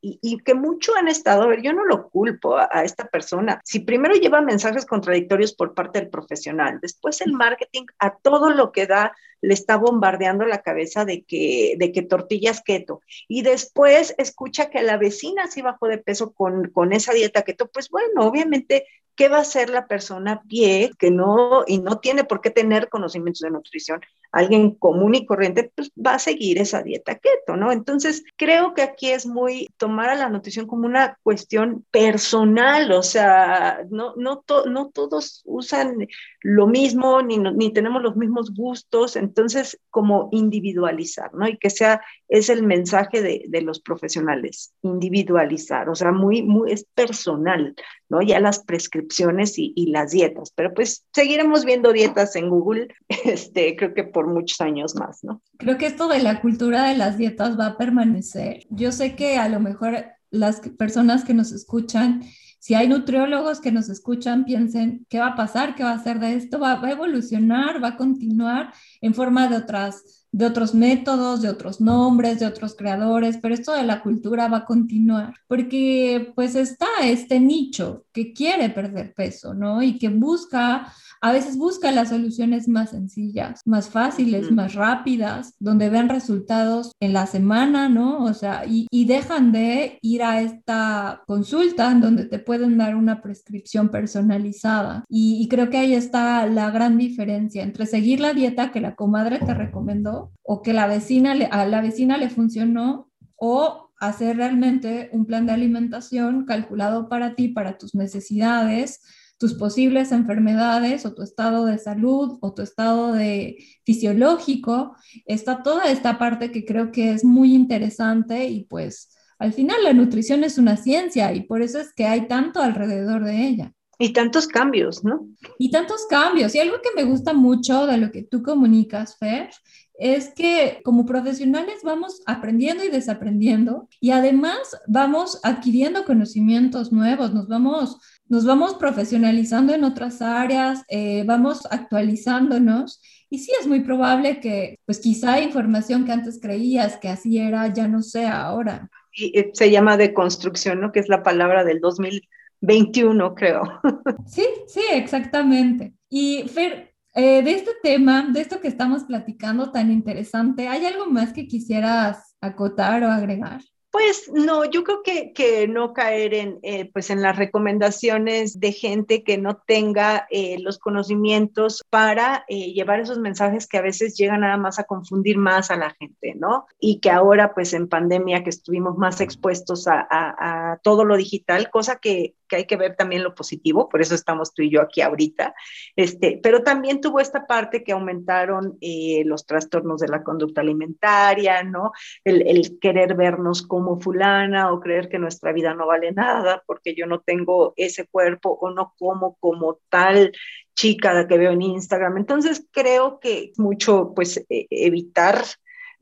que 0.45 0.53
mucho 0.53 0.95
han 0.95 1.07
estado, 1.07 1.43
a 1.43 1.47
ver, 1.47 1.61
yo 1.61 1.73
no 1.73 1.85
lo 1.85 2.09
culpo 2.09 2.57
a, 2.57 2.69
a, 2.71 2.83
esta 2.83 3.07
persona. 3.07 3.61
Si 3.63 3.79
primero 3.79 4.13
lleva 4.15 4.41
mensajes 4.41 4.85
contradictorios 4.85 5.53
por 5.53 5.73
parte 5.73 5.99
del 5.99 6.09
profesional, 6.09 6.79
después 6.81 7.21
el 7.21 7.33
marketing 7.33 7.85
a 7.99 8.15
todo 8.17 8.51
lo 8.51 8.71
que 8.71 8.85
da 8.85 9.13
le 9.43 9.53
está 9.53 9.75
bombardeando 9.75 10.45
la 10.45 10.61
cabeza 10.61 11.03
de 11.03 11.23
que, 11.23 11.75
de 11.77 11.91
que 11.91 12.01
tortillas 12.01 12.61
keto. 12.61 13.01
Y 13.27 13.41
después 13.41 14.15
escucha 14.17 14.69
que 14.69 14.81
la 14.81 14.97
vecina 14.97 15.47
sí 15.47 15.61
bajó 15.61 15.87
de 15.87 15.97
peso 15.97 16.33
con, 16.33 16.69
con 16.69 16.93
esa 16.93 17.13
dieta 17.13 17.41
keto. 17.41 17.67
Pues 17.67 17.89
bueno, 17.89 18.25
obviamente 18.25 18.87
¿qué 19.15 19.29
va 19.29 19.37
a 19.37 19.41
hacer 19.41 19.69
la 19.69 19.87
persona 19.87 20.33
a 20.33 20.43
pie 20.43 20.91
que 20.97 21.11
no, 21.11 21.63
y 21.67 21.79
no 21.79 21.99
tiene 21.99 22.23
por 22.23 22.41
qué 22.41 22.49
tener 22.49 22.89
conocimientos 22.89 23.41
de 23.41 23.51
nutrición? 23.51 24.01
Alguien 24.31 24.71
común 24.71 25.13
y 25.13 25.25
corriente, 25.25 25.71
pues 25.75 25.91
va 25.95 26.15
a 26.15 26.19
seguir 26.19 26.57
esa 26.57 26.81
dieta 26.81 27.15
keto, 27.15 27.55
¿no? 27.55 27.71
Entonces, 27.71 28.23
creo 28.35 28.73
que 28.73 28.81
aquí 28.81 29.11
es 29.11 29.25
muy 29.27 29.69
tomar 29.77 30.09
a 30.09 30.15
la 30.15 30.29
nutrición 30.29 30.65
como 30.65 30.87
una 30.87 31.19
cuestión 31.21 31.85
personal, 31.91 32.91
o 32.91 33.03
sea, 33.03 33.83
no, 33.91 34.15
no, 34.15 34.43
no 34.65 34.89
todos 34.89 35.43
usan 35.45 36.07
lo 36.41 36.67
mismo, 36.67 37.21
ni, 37.21 37.37
ni 37.37 37.71
tenemos 37.71 38.01
los 38.01 38.15
mismos 38.15 38.53
gustos, 38.53 39.15
entonces, 39.15 39.79
como 39.89 40.29
individualizar, 40.31 41.33
¿no? 41.33 41.47
Y 41.47 41.57
que 41.57 41.69
sea, 41.69 42.01
es 42.27 42.49
el 42.49 42.63
mensaje 42.63 43.21
de, 43.21 43.45
de 43.47 43.61
los 43.61 43.79
profesionales, 43.79 44.73
individualizar, 44.81 45.89
o 45.89 45.95
sea, 45.95 46.11
muy, 46.11 46.41
muy, 46.41 46.71
es 46.71 46.85
personal, 46.95 47.75
Ya 48.21 48.39
las 48.39 48.59
prescripciones 48.63 49.53
y, 49.57 49.73
las 49.87 50.11
dietas, 50.11 50.51
pero 50.55 50.73
pues 50.73 51.05
seguiremos 51.13 51.65
viendo 51.65 51.91
dietas 51.91 52.35
en 52.35 52.49
Google, 52.49 52.87
este, 53.25 53.75
creo 53.75 53.93
que 53.93 54.03
por 54.03 54.27
muchos 54.27 54.61
años 54.61 54.95
más, 54.95 55.23
¿no? 55.23 55.41
Creo 55.57 55.77
que 55.77 55.85
esto 55.85 56.07
de 56.07 56.19
la 56.19 56.41
cultura 56.41 56.85
de 56.85 56.97
las 56.97 57.17
dietas 57.17 57.59
va 57.59 57.67
a 57.67 57.77
permanecer. 57.77 58.65
Yo 58.69 58.91
sé 58.91 59.15
que 59.15 59.37
a 59.37 59.49
lo 59.49 59.59
mejor 59.59 60.05
las 60.29 60.61
personas 60.77 61.23
que 61.23 61.33
nos 61.33 61.51
escuchan 61.51 62.23
si 62.63 62.75
hay 62.75 62.87
nutriólogos 62.87 63.59
que 63.59 63.73
nos 63.73 63.89
escuchan, 63.89 64.45
piensen, 64.45 65.05
¿qué 65.09 65.19
va 65.19 65.27
a 65.27 65.35
pasar? 65.35 65.75
¿Qué 65.75 65.83
va 65.83 65.91
a 65.91 65.95
hacer 65.95 66.21
de 66.21 66.35
esto? 66.35 66.59
¿Va, 66.59 66.75
va 66.75 66.87
a 66.87 66.91
evolucionar? 66.93 67.83
¿Va 67.83 67.89
a 67.89 67.97
continuar 67.97 68.73
en 69.01 69.13
forma 69.13 69.49
de 69.49 69.57
otras 69.57 70.23
de 70.33 70.47
otros 70.47 70.73
métodos, 70.73 71.43
de 71.43 71.49
otros 71.49 71.79
nombres, 71.79 72.39
de 72.39 72.47
otros 72.47 72.75
creadores, 72.75 73.37
pero 73.37 73.53
esto 73.53 73.71
de 73.71 73.83
la 73.83 74.01
cultura 74.01 74.47
va 74.47 74.57
a 74.57 74.65
continuar, 74.65 75.35
porque 75.47 76.31
pues 76.35 76.55
está 76.55 76.87
este 77.03 77.39
nicho 77.39 78.05
que 78.11 78.33
quiere 78.33 78.69
perder 78.69 79.13
peso, 79.13 79.53
¿no? 79.53 79.83
Y 79.83 79.99
que 79.99 80.09
busca, 80.09 80.91
a 81.23 81.31
veces 81.31 81.57
busca 81.57 81.89
las 81.93 82.09
soluciones 82.09 82.67
más 82.67 82.89
sencillas, 82.89 83.61
más 83.65 83.89
fáciles, 83.89 84.51
más 84.51 84.73
rápidas, 84.73 85.55
donde 85.57 85.89
ven 85.89 86.09
resultados 86.09 86.91
en 86.99 87.13
la 87.13 87.27
semana, 87.27 87.87
¿no? 87.87 88.25
O 88.25 88.33
sea, 88.33 88.65
y, 88.67 88.87
dejan 89.05 89.53
de 89.53 89.99
ir 90.01 90.21
a 90.21 90.41
esta 90.41 91.23
consulta 91.25 91.91
en 91.91 92.01
donde 92.01 92.25
te 92.25 92.39
pueden 92.39 92.77
dar 92.77 92.97
una 92.97 93.21
prescripción 93.21 93.87
personalizada. 93.87 95.05
Y, 95.07 95.41
y 95.41 95.47
creo 95.47 95.69
que 95.69 95.77
ahí 95.77 95.93
está 95.93 96.45
la 96.45 96.71
gran 96.71 96.97
diferencia 96.97 97.63
entre 97.63 97.85
seguir 97.85 98.19
la 98.19 98.33
dieta 98.33 98.73
que 98.73 98.81
la 98.81 98.95
comadre 98.95 99.39
te 99.39 99.53
recomendó 99.53 100.33
o 100.41 100.61
que 100.61 100.73
la 100.73 100.87
vecina 100.87 101.31
a 101.51 101.65
la 101.65 101.79
vecina 101.79 102.17
le 102.17 102.29
funcionó 102.29 103.09
o 103.37 103.91
hacer 103.97 104.35
realmente 104.35 105.09
un 105.13 105.25
plan 105.25 105.45
de 105.45 105.53
alimentación 105.53 106.43
calculado 106.43 107.07
para 107.07 107.35
ti, 107.35 107.47
para 107.47 107.77
tus 107.77 107.95
necesidades, 107.95 109.01
tus 109.37 109.53
posibles 109.55 110.11
enfermedades 110.11 111.05
o 111.05 111.13
tu 111.13 111.21
estado 111.21 111.65
de 111.65 111.77
salud 111.77 112.37
o 112.41 112.53
tu 112.53 112.61
estado 112.61 113.11
de 113.13 113.57
fisiológico. 113.85 114.95
Está 115.25 115.63
toda 115.63 115.91
esta 115.91 116.17
parte 116.17 116.51
que 116.51 116.65
creo 116.65 116.91
que 116.91 117.11
es 117.11 117.23
muy 117.23 117.53
interesante 117.53 118.45
y 118.45 118.65
pues 118.65 119.09
al 119.39 119.53
final 119.53 119.83
la 119.83 119.93
nutrición 119.93 120.43
es 120.43 120.57
una 120.57 120.77
ciencia 120.77 121.33
y 121.33 121.41
por 121.41 121.61
eso 121.61 121.79
es 121.79 121.93
que 121.93 122.05
hay 122.05 122.27
tanto 122.27 122.61
alrededor 122.61 123.23
de 123.25 123.47
ella. 123.47 123.73
Y 123.99 124.11
tantos 124.11 124.47
cambios, 124.47 125.03
¿no? 125.03 125.27
Y 125.59 125.69
tantos 125.69 126.05
cambios. 126.09 126.55
Y 126.55 126.59
algo 126.59 126.77
que 126.81 126.89
me 126.95 127.03
gusta 127.03 127.31
mucho 127.31 127.85
de 127.85 127.97
lo 127.97 128.11
que 128.11 128.23
tú 128.23 128.41
comunicas, 128.41 129.17
Fer, 129.17 129.49
es 129.93 130.33
que 130.33 130.81
como 130.83 131.05
profesionales 131.05 131.81
vamos 131.83 132.21
aprendiendo 132.25 132.83
y 132.83 132.89
desaprendiendo 132.89 133.87
y 133.99 134.11
además 134.11 134.57
vamos 134.87 135.39
adquiriendo 135.43 136.03
conocimientos 136.05 136.91
nuevos, 136.91 137.33
nos 137.33 137.47
vamos, 137.47 137.99
nos 138.27 138.45
vamos 138.45 138.75
profesionalizando 138.75 139.73
en 139.73 139.83
otras 139.83 140.21
áreas, 140.21 140.83
eh, 140.87 141.23
vamos 141.25 141.67
actualizándonos 141.69 143.01
y 143.29 143.39
sí 143.39 143.51
es 143.59 143.67
muy 143.67 143.81
probable 143.81 144.39
que 144.39 144.79
pues 144.85 144.99
quizá 144.99 145.41
información 145.41 146.05
que 146.05 146.11
antes 146.11 146.39
creías 146.41 146.97
que 146.97 147.09
así 147.09 147.39
era 147.39 147.67
ya 147.73 147.87
no 147.87 148.01
sea 148.01 148.43
ahora. 148.43 148.89
Y 149.11 149.37
eh, 149.37 149.51
se 149.53 149.71
llama 149.71 149.97
deconstrucción, 149.97 150.81
¿no? 150.81 150.91
Que 150.91 150.99
es 150.99 151.09
la 151.09 151.23
palabra 151.23 151.63
del 151.63 151.79
2021, 151.79 153.35
creo. 153.35 153.63
Sí, 154.27 154.45
sí, 154.67 154.81
exactamente. 154.91 155.93
Y 156.09 156.43
Fer, 156.47 156.93
eh, 157.15 157.43
de 157.43 157.51
este 157.51 157.71
tema, 157.83 158.27
de 158.31 158.41
esto 158.41 158.59
que 158.59 158.67
estamos 158.67 159.03
platicando 159.03 159.71
tan 159.71 159.91
interesante, 159.91 160.67
¿hay 160.67 160.85
algo 160.85 161.07
más 161.07 161.33
que 161.33 161.47
quisieras 161.47 162.35
acotar 162.41 163.03
o 163.03 163.07
agregar? 163.07 163.61
Pues 163.93 164.27
no, 164.33 164.65
yo 164.65 164.83
creo 164.83 165.03
que, 165.03 165.33
que 165.33 165.67
no 165.67 165.93
caer 165.93 166.33
en, 166.33 166.59
eh, 166.63 166.89
pues 166.91 167.11
en 167.11 167.21
las 167.21 167.35
recomendaciones 167.35 168.59
de 168.59 168.71
gente 168.71 169.23
que 169.23 169.37
no 169.37 169.57
tenga 169.57 170.25
eh, 170.31 170.57
los 170.59 170.79
conocimientos 170.79 171.83
para 171.91 172.43
llevar 172.47 173.01
esos 173.01 173.19
mensajes 173.19 173.67
que 173.67 173.77
a 173.77 173.83
veces 173.83 174.17
llegan 174.17 174.41
nada 174.41 174.57
más 174.57 174.79
a 174.79 174.85
confundir 174.85 175.37
más 175.37 175.69
a 175.69 175.75
la 175.75 175.91
gente, 175.91 176.33
¿no? 176.33 176.65
Y 176.79 177.01
que 177.01 177.11
ahora, 177.11 177.53
pues 177.53 177.73
en 177.73 177.87
pandemia, 177.87 178.43
que 178.43 178.49
estuvimos 178.49 178.97
más 178.97 179.21
expuestos 179.21 179.87
a, 179.87 180.07
a 180.09 180.77
todo 180.77 181.05
lo 181.05 181.15
digital, 181.15 181.69
cosa 181.69 181.97
que, 181.97 182.33
hay 182.55 182.65
que 182.65 182.77
ver 182.77 182.95
también 182.95 183.23
lo 183.23 183.35
positivo, 183.35 183.89
por 183.89 184.01
eso 184.01 184.15
estamos 184.15 184.53
tú 184.53 184.61
y 184.61 184.69
yo 184.69 184.81
aquí 184.81 185.01
ahorita, 185.01 185.53
este, 185.95 186.39
pero 186.41 186.63
también 186.63 187.01
tuvo 187.01 187.19
esta 187.19 187.45
parte 187.47 187.83
que 187.83 187.91
aumentaron 187.91 188.77
eh, 188.81 189.23
los 189.25 189.45
trastornos 189.45 189.99
de 190.01 190.07
la 190.07 190.23
conducta 190.23 190.61
alimentaria, 190.61 191.63
¿no? 191.63 191.91
El, 192.23 192.47
el, 192.47 192.79
querer 192.79 193.15
vernos 193.15 193.61
como 193.61 193.99
fulana 193.99 194.71
o 194.71 194.79
creer 194.79 195.09
que 195.09 195.19
nuestra 195.19 195.51
vida 195.51 195.73
no 195.73 195.87
vale 195.87 196.11
nada 196.11 196.63
porque 196.65 196.95
yo 196.95 197.05
no 197.05 197.19
tengo 197.19 197.73
ese 197.75 198.07
cuerpo 198.07 198.57
o 198.59 198.71
no 198.71 198.93
como 198.97 199.35
como 199.39 199.79
tal 199.89 200.31
chica 200.75 201.27
que 201.27 201.37
veo 201.37 201.51
en 201.51 201.61
Instagram. 201.61 202.17
Entonces 202.17 202.65
creo 202.71 203.19
que 203.19 203.53
mucho 203.57 204.13
pues 204.15 204.37
e, 204.49 204.67
evitar 204.69 205.43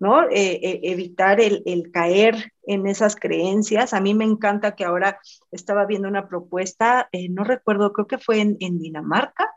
¿no? 0.01 0.23
Eh, 0.23 0.59
eh, 0.63 0.79
evitar 0.81 1.39
el, 1.39 1.91
caer 1.93 2.51
en 2.63 2.87
esas 2.87 3.15
creencias. 3.15 3.93
A 3.93 4.01
mí 4.01 4.15
me 4.15 4.25
encanta 4.25 4.75
que 4.75 4.83
ahora 4.83 5.19
estaba 5.51 5.85
viendo 5.85 6.07
una 6.07 6.27
propuesta, 6.27 7.07
eh, 7.11 7.29
no 7.29 7.43
recuerdo, 7.43 7.93
creo 7.93 8.07
que 8.07 8.17
fue 8.17 8.41
en, 8.41 8.57
en, 8.61 8.79
Dinamarca, 8.79 9.51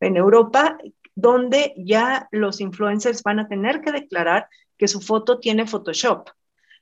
en 0.00 0.18
Europa, 0.18 0.76
donde 1.14 1.72
ya 1.78 2.28
los 2.30 2.60
influencers 2.60 3.22
van 3.22 3.38
a 3.38 3.48
tener 3.48 3.80
que 3.80 3.90
declarar 3.90 4.48
que 4.76 4.86
su 4.86 5.00
foto 5.00 5.40
tiene 5.40 5.66
Photoshop. 5.66 6.28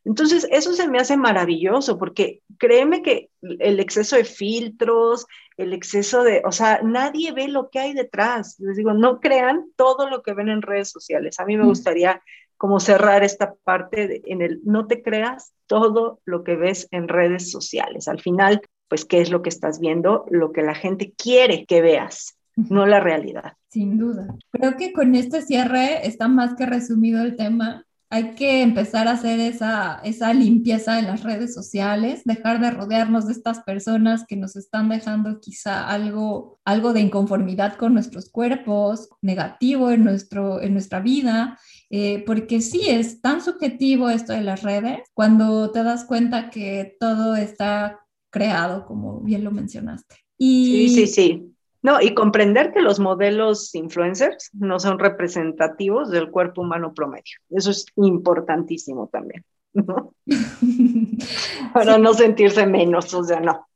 Entonces, 0.04 0.48
eso 0.50 0.74
se 0.74 0.88
me 0.88 0.98
hace 0.98 1.16
maravilloso 1.16 1.96
porque 1.96 2.42
créeme 2.58 3.00
que 3.00 3.30
el 3.60 3.78
exceso 3.78 4.16
de 4.16 4.24
filtros, 4.24 5.26
el 5.56 5.72
exceso 5.72 6.24
de, 6.24 6.42
o 6.44 6.50
sea, 6.50 6.80
nadie 6.82 7.30
ve 7.30 7.46
lo 7.46 7.70
que 7.70 7.78
hay 7.78 7.94
detrás. 7.94 8.58
Les 8.58 8.76
digo, 8.76 8.92
no 8.92 9.20
crean 9.20 9.66
todo 9.76 10.10
lo 10.10 10.22
que 10.22 10.34
ven 10.34 10.48
en 10.48 10.62
redes 10.62 10.90
sociales. 10.90 11.38
A 11.38 11.46
mí 11.46 11.56
me 11.56 11.64
gustaría 11.64 12.20
como 12.64 12.80
cerrar 12.80 13.22
esta 13.22 13.52
parte 13.62 14.22
en 14.24 14.40
el 14.40 14.62
no 14.64 14.86
te 14.86 15.02
creas 15.02 15.52
todo 15.66 16.22
lo 16.24 16.44
que 16.44 16.56
ves 16.56 16.88
en 16.92 17.08
redes 17.08 17.50
sociales. 17.50 18.08
Al 18.08 18.22
final, 18.22 18.62
pues, 18.88 19.04
¿qué 19.04 19.20
es 19.20 19.30
lo 19.30 19.42
que 19.42 19.50
estás 19.50 19.80
viendo? 19.80 20.24
Lo 20.30 20.50
que 20.50 20.62
la 20.62 20.74
gente 20.74 21.12
quiere 21.14 21.66
que 21.66 21.82
veas, 21.82 22.38
no 22.56 22.86
la 22.86 23.00
realidad. 23.00 23.52
Sin 23.68 23.98
duda. 23.98 24.34
Creo 24.50 24.78
que 24.78 24.94
con 24.94 25.14
este 25.14 25.42
cierre 25.42 26.06
está 26.06 26.26
más 26.26 26.54
que 26.54 26.64
resumido 26.64 27.22
el 27.22 27.36
tema 27.36 27.84
hay 28.10 28.34
que 28.34 28.62
empezar 28.62 29.08
a 29.08 29.12
hacer 29.12 29.40
esa, 29.40 30.00
esa 30.04 30.32
limpieza 30.32 30.98
en 30.98 31.06
las 31.06 31.22
redes 31.22 31.54
sociales, 31.54 32.22
dejar 32.24 32.60
de 32.60 32.70
rodearnos 32.70 33.26
de 33.26 33.32
estas 33.32 33.60
personas 33.60 34.24
que 34.26 34.36
nos 34.36 34.56
están 34.56 34.88
dejando 34.88 35.40
quizá 35.40 35.88
algo, 35.88 36.60
algo 36.64 36.92
de 36.92 37.00
inconformidad 37.00 37.76
con 37.76 37.94
nuestros 37.94 38.30
cuerpos, 38.30 39.08
negativo 39.22 39.90
en, 39.90 40.04
nuestro, 40.04 40.60
en 40.60 40.72
nuestra 40.74 41.00
vida, 41.00 41.58
eh, 41.90 42.22
porque 42.26 42.60
sí 42.60 42.82
es 42.88 43.20
tan 43.20 43.40
subjetivo 43.42 44.10
esto 44.10 44.32
de 44.32 44.42
las 44.42 44.62
redes 44.62 45.00
cuando 45.14 45.70
te 45.70 45.82
das 45.82 46.04
cuenta 46.04 46.50
que 46.50 46.96
todo 47.00 47.36
está 47.36 48.00
creado, 48.30 48.84
como 48.86 49.20
bien 49.20 49.44
lo 49.44 49.50
mencionaste. 49.50 50.16
Sí, 50.38 50.88
sí, 50.88 51.06
sí. 51.06 51.53
No, 51.84 52.00
y 52.00 52.14
comprender 52.14 52.72
que 52.72 52.80
los 52.80 52.98
modelos 52.98 53.74
influencers 53.74 54.48
no 54.54 54.80
son 54.80 54.98
representativos 54.98 56.10
del 56.10 56.30
cuerpo 56.30 56.62
humano 56.62 56.94
promedio. 56.94 57.36
Eso 57.50 57.72
es 57.72 57.84
importantísimo 57.96 59.10
también, 59.12 59.44
¿no? 59.74 60.14
Para 61.74 61.98
no 61.98 62.14
sentirse 62.14 62.66
menos, 62.66 63.12
o 63.12 63.22
sea, 63.22 63.40
no. 63.40 63.68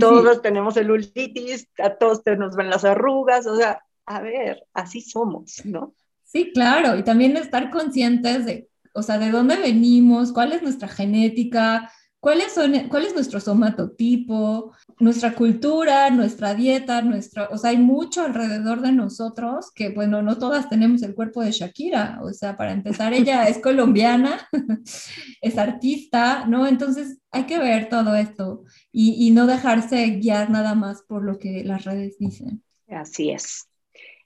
todos 0.00 0.40
tenemos 0.40 0.78
el 0.78 0.84
celulitis, 0.84 1.68
a 1.76 1.90
todos 1.90 2.22
nos 2.38 2.56
ven 2.56 2.70
las 2.70 2.86
arrugas, 2.86 3.46
o 3.46 3.54
sea, 3.54 3.82
a 4.06 4.22
ver, 4.22 4.64
así 4.72 5.02
somos, 5.02 5.62
¿no? 5.66 5.94
Sí, 6.24 6.52
claro, 6.54 6.96
y 6.96 7.02
también 7.02 7.36
estar 7.36 7.68
conscientes 7.68 8.46
de, 8.46 8.70
o 8.94 9.02
sea, 9.02 9.18
de 9.18 9.30
dónde 9.30 9.56
venimos, 9.56 10.32
cuál 10.32 10.52
es 10.52 10.62
nuestra 10.62 10.88
genética, 10.88 11.92
¿Cuáles 12.22 12.52
son, 12.52 12.72
¿Cuál 12.88 13.06
es 13.06 13.14
nuestro 13.14 13.40
somatotipo, 13.40 14.72
nuestra 15.00 15.34
cultura, 15.34 16.08
nuestra 16.10 16.54
dieta, 16.54 17.02
nuestra, 17.02 17.48
o 17.48 17.58
sea, 17.58 17.70
hay 17.70 17.78
mucho 17.78 18.22
alrededor 18.22 18.80
de 18.80 18.92
nosotros 18.92 19.72
que, 19.74 19.88
bueno, 19.88 20.22
no 20.22 20.38
todas 20.38 20.68
tenemos 20.68 21.02
el 21.02 21.16
cuerpo 21.16 21.42
de 21.42 21.50
Shakira, 21.50 22.20
o 22.22 22.32
sea, 22.32 22.56
para 22.56 22.70
empezar, 22.70 23.12
ella 23.12 23.48
es 23.48 23.58
colombiana, 23.62 24.48
es 25.42 25.58
artista, 25.58 26.46
¿no? 26.46 26.68
Entonces 26.68 27.18
hay 27.32 27.46
que 27.46 27.58
ver 27.58 27.88
todo 27.88 28.14
esto 28.14 28.62
y, 28.92 29.26
y 29.26 29.32
no 29.32 29.48
dejarse 29.48 30.06
guiar 30.10 30.48
nada 30.48 30.76
más 30.76 31.02
por 31.02 31.24
lo 31.24 31.40
que 31.40 31.64
las 31.64 31.84
redes 31.84 32.18
dicen. 32.20 32.62
Así 32.86 33.30
es. 33.30 33.66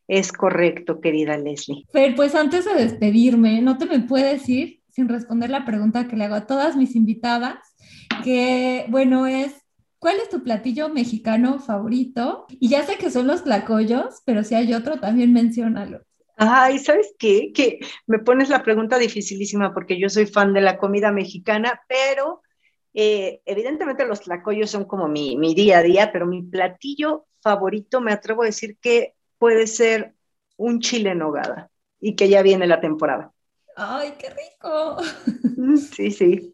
Es 0.07 0.33
correcto, 0.33 1.01
querida 1.01 1.39
Leslie. 1.39 1.87
Fer, 1.91 2.15
pues 2.15 2.35
antes 2.35 2.67
de 2.67 2.75
despedirme, 2.75 3.63
no 3.63 3.79
te 3.79 3.87
me 3.87 4.01
puedes 4.01 4.47
ir 4.51 4.83
sin 4.97 5.09
responder 5.09 5.51
la 5.51 5.65
pregunta 5.65 6.09
que 6.09 6.17
le 6.17 6.25
hago 6.25 6.37
a 6.37 6.47
todas 6.47 6.75
mis 6.75 6.97
invitadas 6.97 7.76
que 8.23 8.87
bueno, 8.89 9.27
es 9.27 9.55
¿Cuál 9.99 10.17
es 10.19 10.29
tu 10.29 10.43
platillo 10.45 10.89
mexicano 10.91 11.59
favorito? 11.59 12.47
Y 12.61 12.69
ya 12.69 12.85
sé 12.85 12.99
que 12.99 13.11
son 13.11 13.27
los 13.27 13.45
tlacoyos, 13.45 14.23
pero 14.27 14.45
si 14.45 14.55
hay 14.55 14.73
otro, 14.75 15.01
también 15.01 15.33
menciónalo. 15.33 16.03
Ay, 16.37 16.79
¿sabes 16.79 17.15
qué? 17.19 17.53
Que 17.55 17.79
me 18.07 18.19
pones 18.19 18.51
la 18.51 18.63
pregunta 18.63 18.99
dificilísima 18.99 19.73
porque 19.73 19.99
yo 19.99 20.09
soy 20.11 20.27
fan 20.27 20.53
de 20.53 20.61
la 20.61 20.79
comida 20.79 21.13
mexicana, 21.13 21.81
pero 21.89 22.43
Eh, 23.01 23.43
evidentemente 23.47 24.09
los 24.09 24.23
tlacoyos 24.23 24.73
son 24.73 24.87
como 24.87 25.09
mi, 25.09 25.39
mi 25.39 25.55
día 25.55 25.79
a 25.79 25.85
día, 25.85 26.13
pero 26.13 26.27
mi 26.27 26.43
platillo 26.43 27.29
favorito, 27.43 28.03
me 28.03 28.13
atrevo 28.13 28.43
a 28.43 28.47
decir 28.49 28.79
que 28.83 29.15
puede 29.39 29.69
ser 29.69 30.17
un 30.59 30.81
chile 30.81 31.13
en 31.13 31.21
nogada 31.21 31.71
y 32.01 32.17
que 32.17 32.29
ya 32.31 32.43
viene 32.43 32.67
la 32.67 32.83
temporada. 32.83 33.33
¡Ay, 33.77 34.15
qué 34.19 34.29
rico! 34.31 34.97
Sí, 35.95 36.11
sí. 36.11 36.53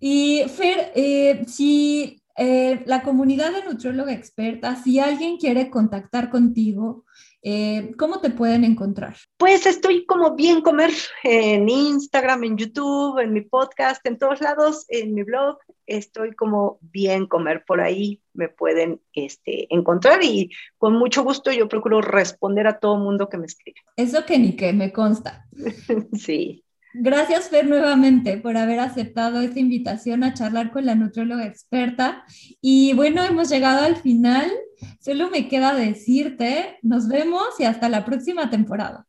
Y 0.00 0.44
Fer, 0.48 0.92
eh, 0.94 1.44
si 1.46 2.22
eh, 2.36 2.82
la 2.86 3.02
comunidad 3.02 3.52
de 3.52 3.64
nutrióloga 3.64 4.12
experta, 4.12 4.76
si 4.76 4.98
alguien 4.98 5.36
quiere 5.38 5.70
contactar 5.70 6.30
contigo, 6.30 7.04
eh, 7.50 7.94
¿cómo 7.96 8.20
te 8.20 8.28
pueden 8.28 8.62
encontrar? 8.62 9.16
Pues 9.38 9.64
estoy 9.64 10.04
como 10.04 10.34
bien 10.34 10.60
comer 10.60 10.90
en 11.24 11.66
Instagram, 11.66 12.44
en 12.44 12.58
YouTube, 12.58 13.18
en 13.20 13.32
mi 13.32 13.40
podcast, 13.40 14.04
en 14.04 14.18
todos 14.18 14.42
lados, 14.42 14.84
en 14.88 15.14
mi 15.14 15.22
blog. 15.22 15.56
Estoy 15.86 16.34
como 16.34 16.78
bien 16.82 17.26
comer 17.26 17.64
por 17.66 17.80
ahí. 17.80 18.20
Me 18.34 18.50
pueden 18.50 19.00
este, 19.14 19.66
encontrar 19.74 20.22
y 20.22 20.50
con 20.76 20.92
mucho 20.92 21.24
gusto 21.24 21.50
yo 21.50 21.68
procuro 21.68 22.02
responder 22.02 22.66
a 22.66 22.78
todo 22.80 22.98
mundo 22.98 23.30
que 23.30 23.38
me 23.38 23.46
escribe. 23.46 23.80
Eso 23.96 24.26
que 24.26 24.38
ni 24.38 24.54
que 24.54 24.74
me 24.74 24.92
consta. 24.92 25.46
sí. 26.12 26.66
Gracias, 26.94 27.50
Fer, 27.50 27.66
nuevamente 27.66 28.38
por 28.38 28.56
haber 28.56 28.80
aceptado 28.80 29.40
esta 29.40 29.60
invitación 29.60 30.24
a 30.24 30.34
charlar 30.34 30.70
con 30.70 30.86
la 30.86 30.94
nutrióloga 30.94 31.46
experta. 31.46 32.24
Y 32.60 32.94
bueno, 32.94 33.24
hemos 33.24 33.48
llegado 33.50 33.84
al 33.84 33.96
final. 33.96 34.50
Solo 35.00 35.30
me 35.30 35.48
queda 35.48 35.74
decirte, 35.74 36.78
nos 36.82 37.08
vemos 37.08 37.48
y 37.58 37.64
hasta 37.64 37.88
la 37.88 38.04
próxima 38.04 38.48
temporada. 38.48 39.06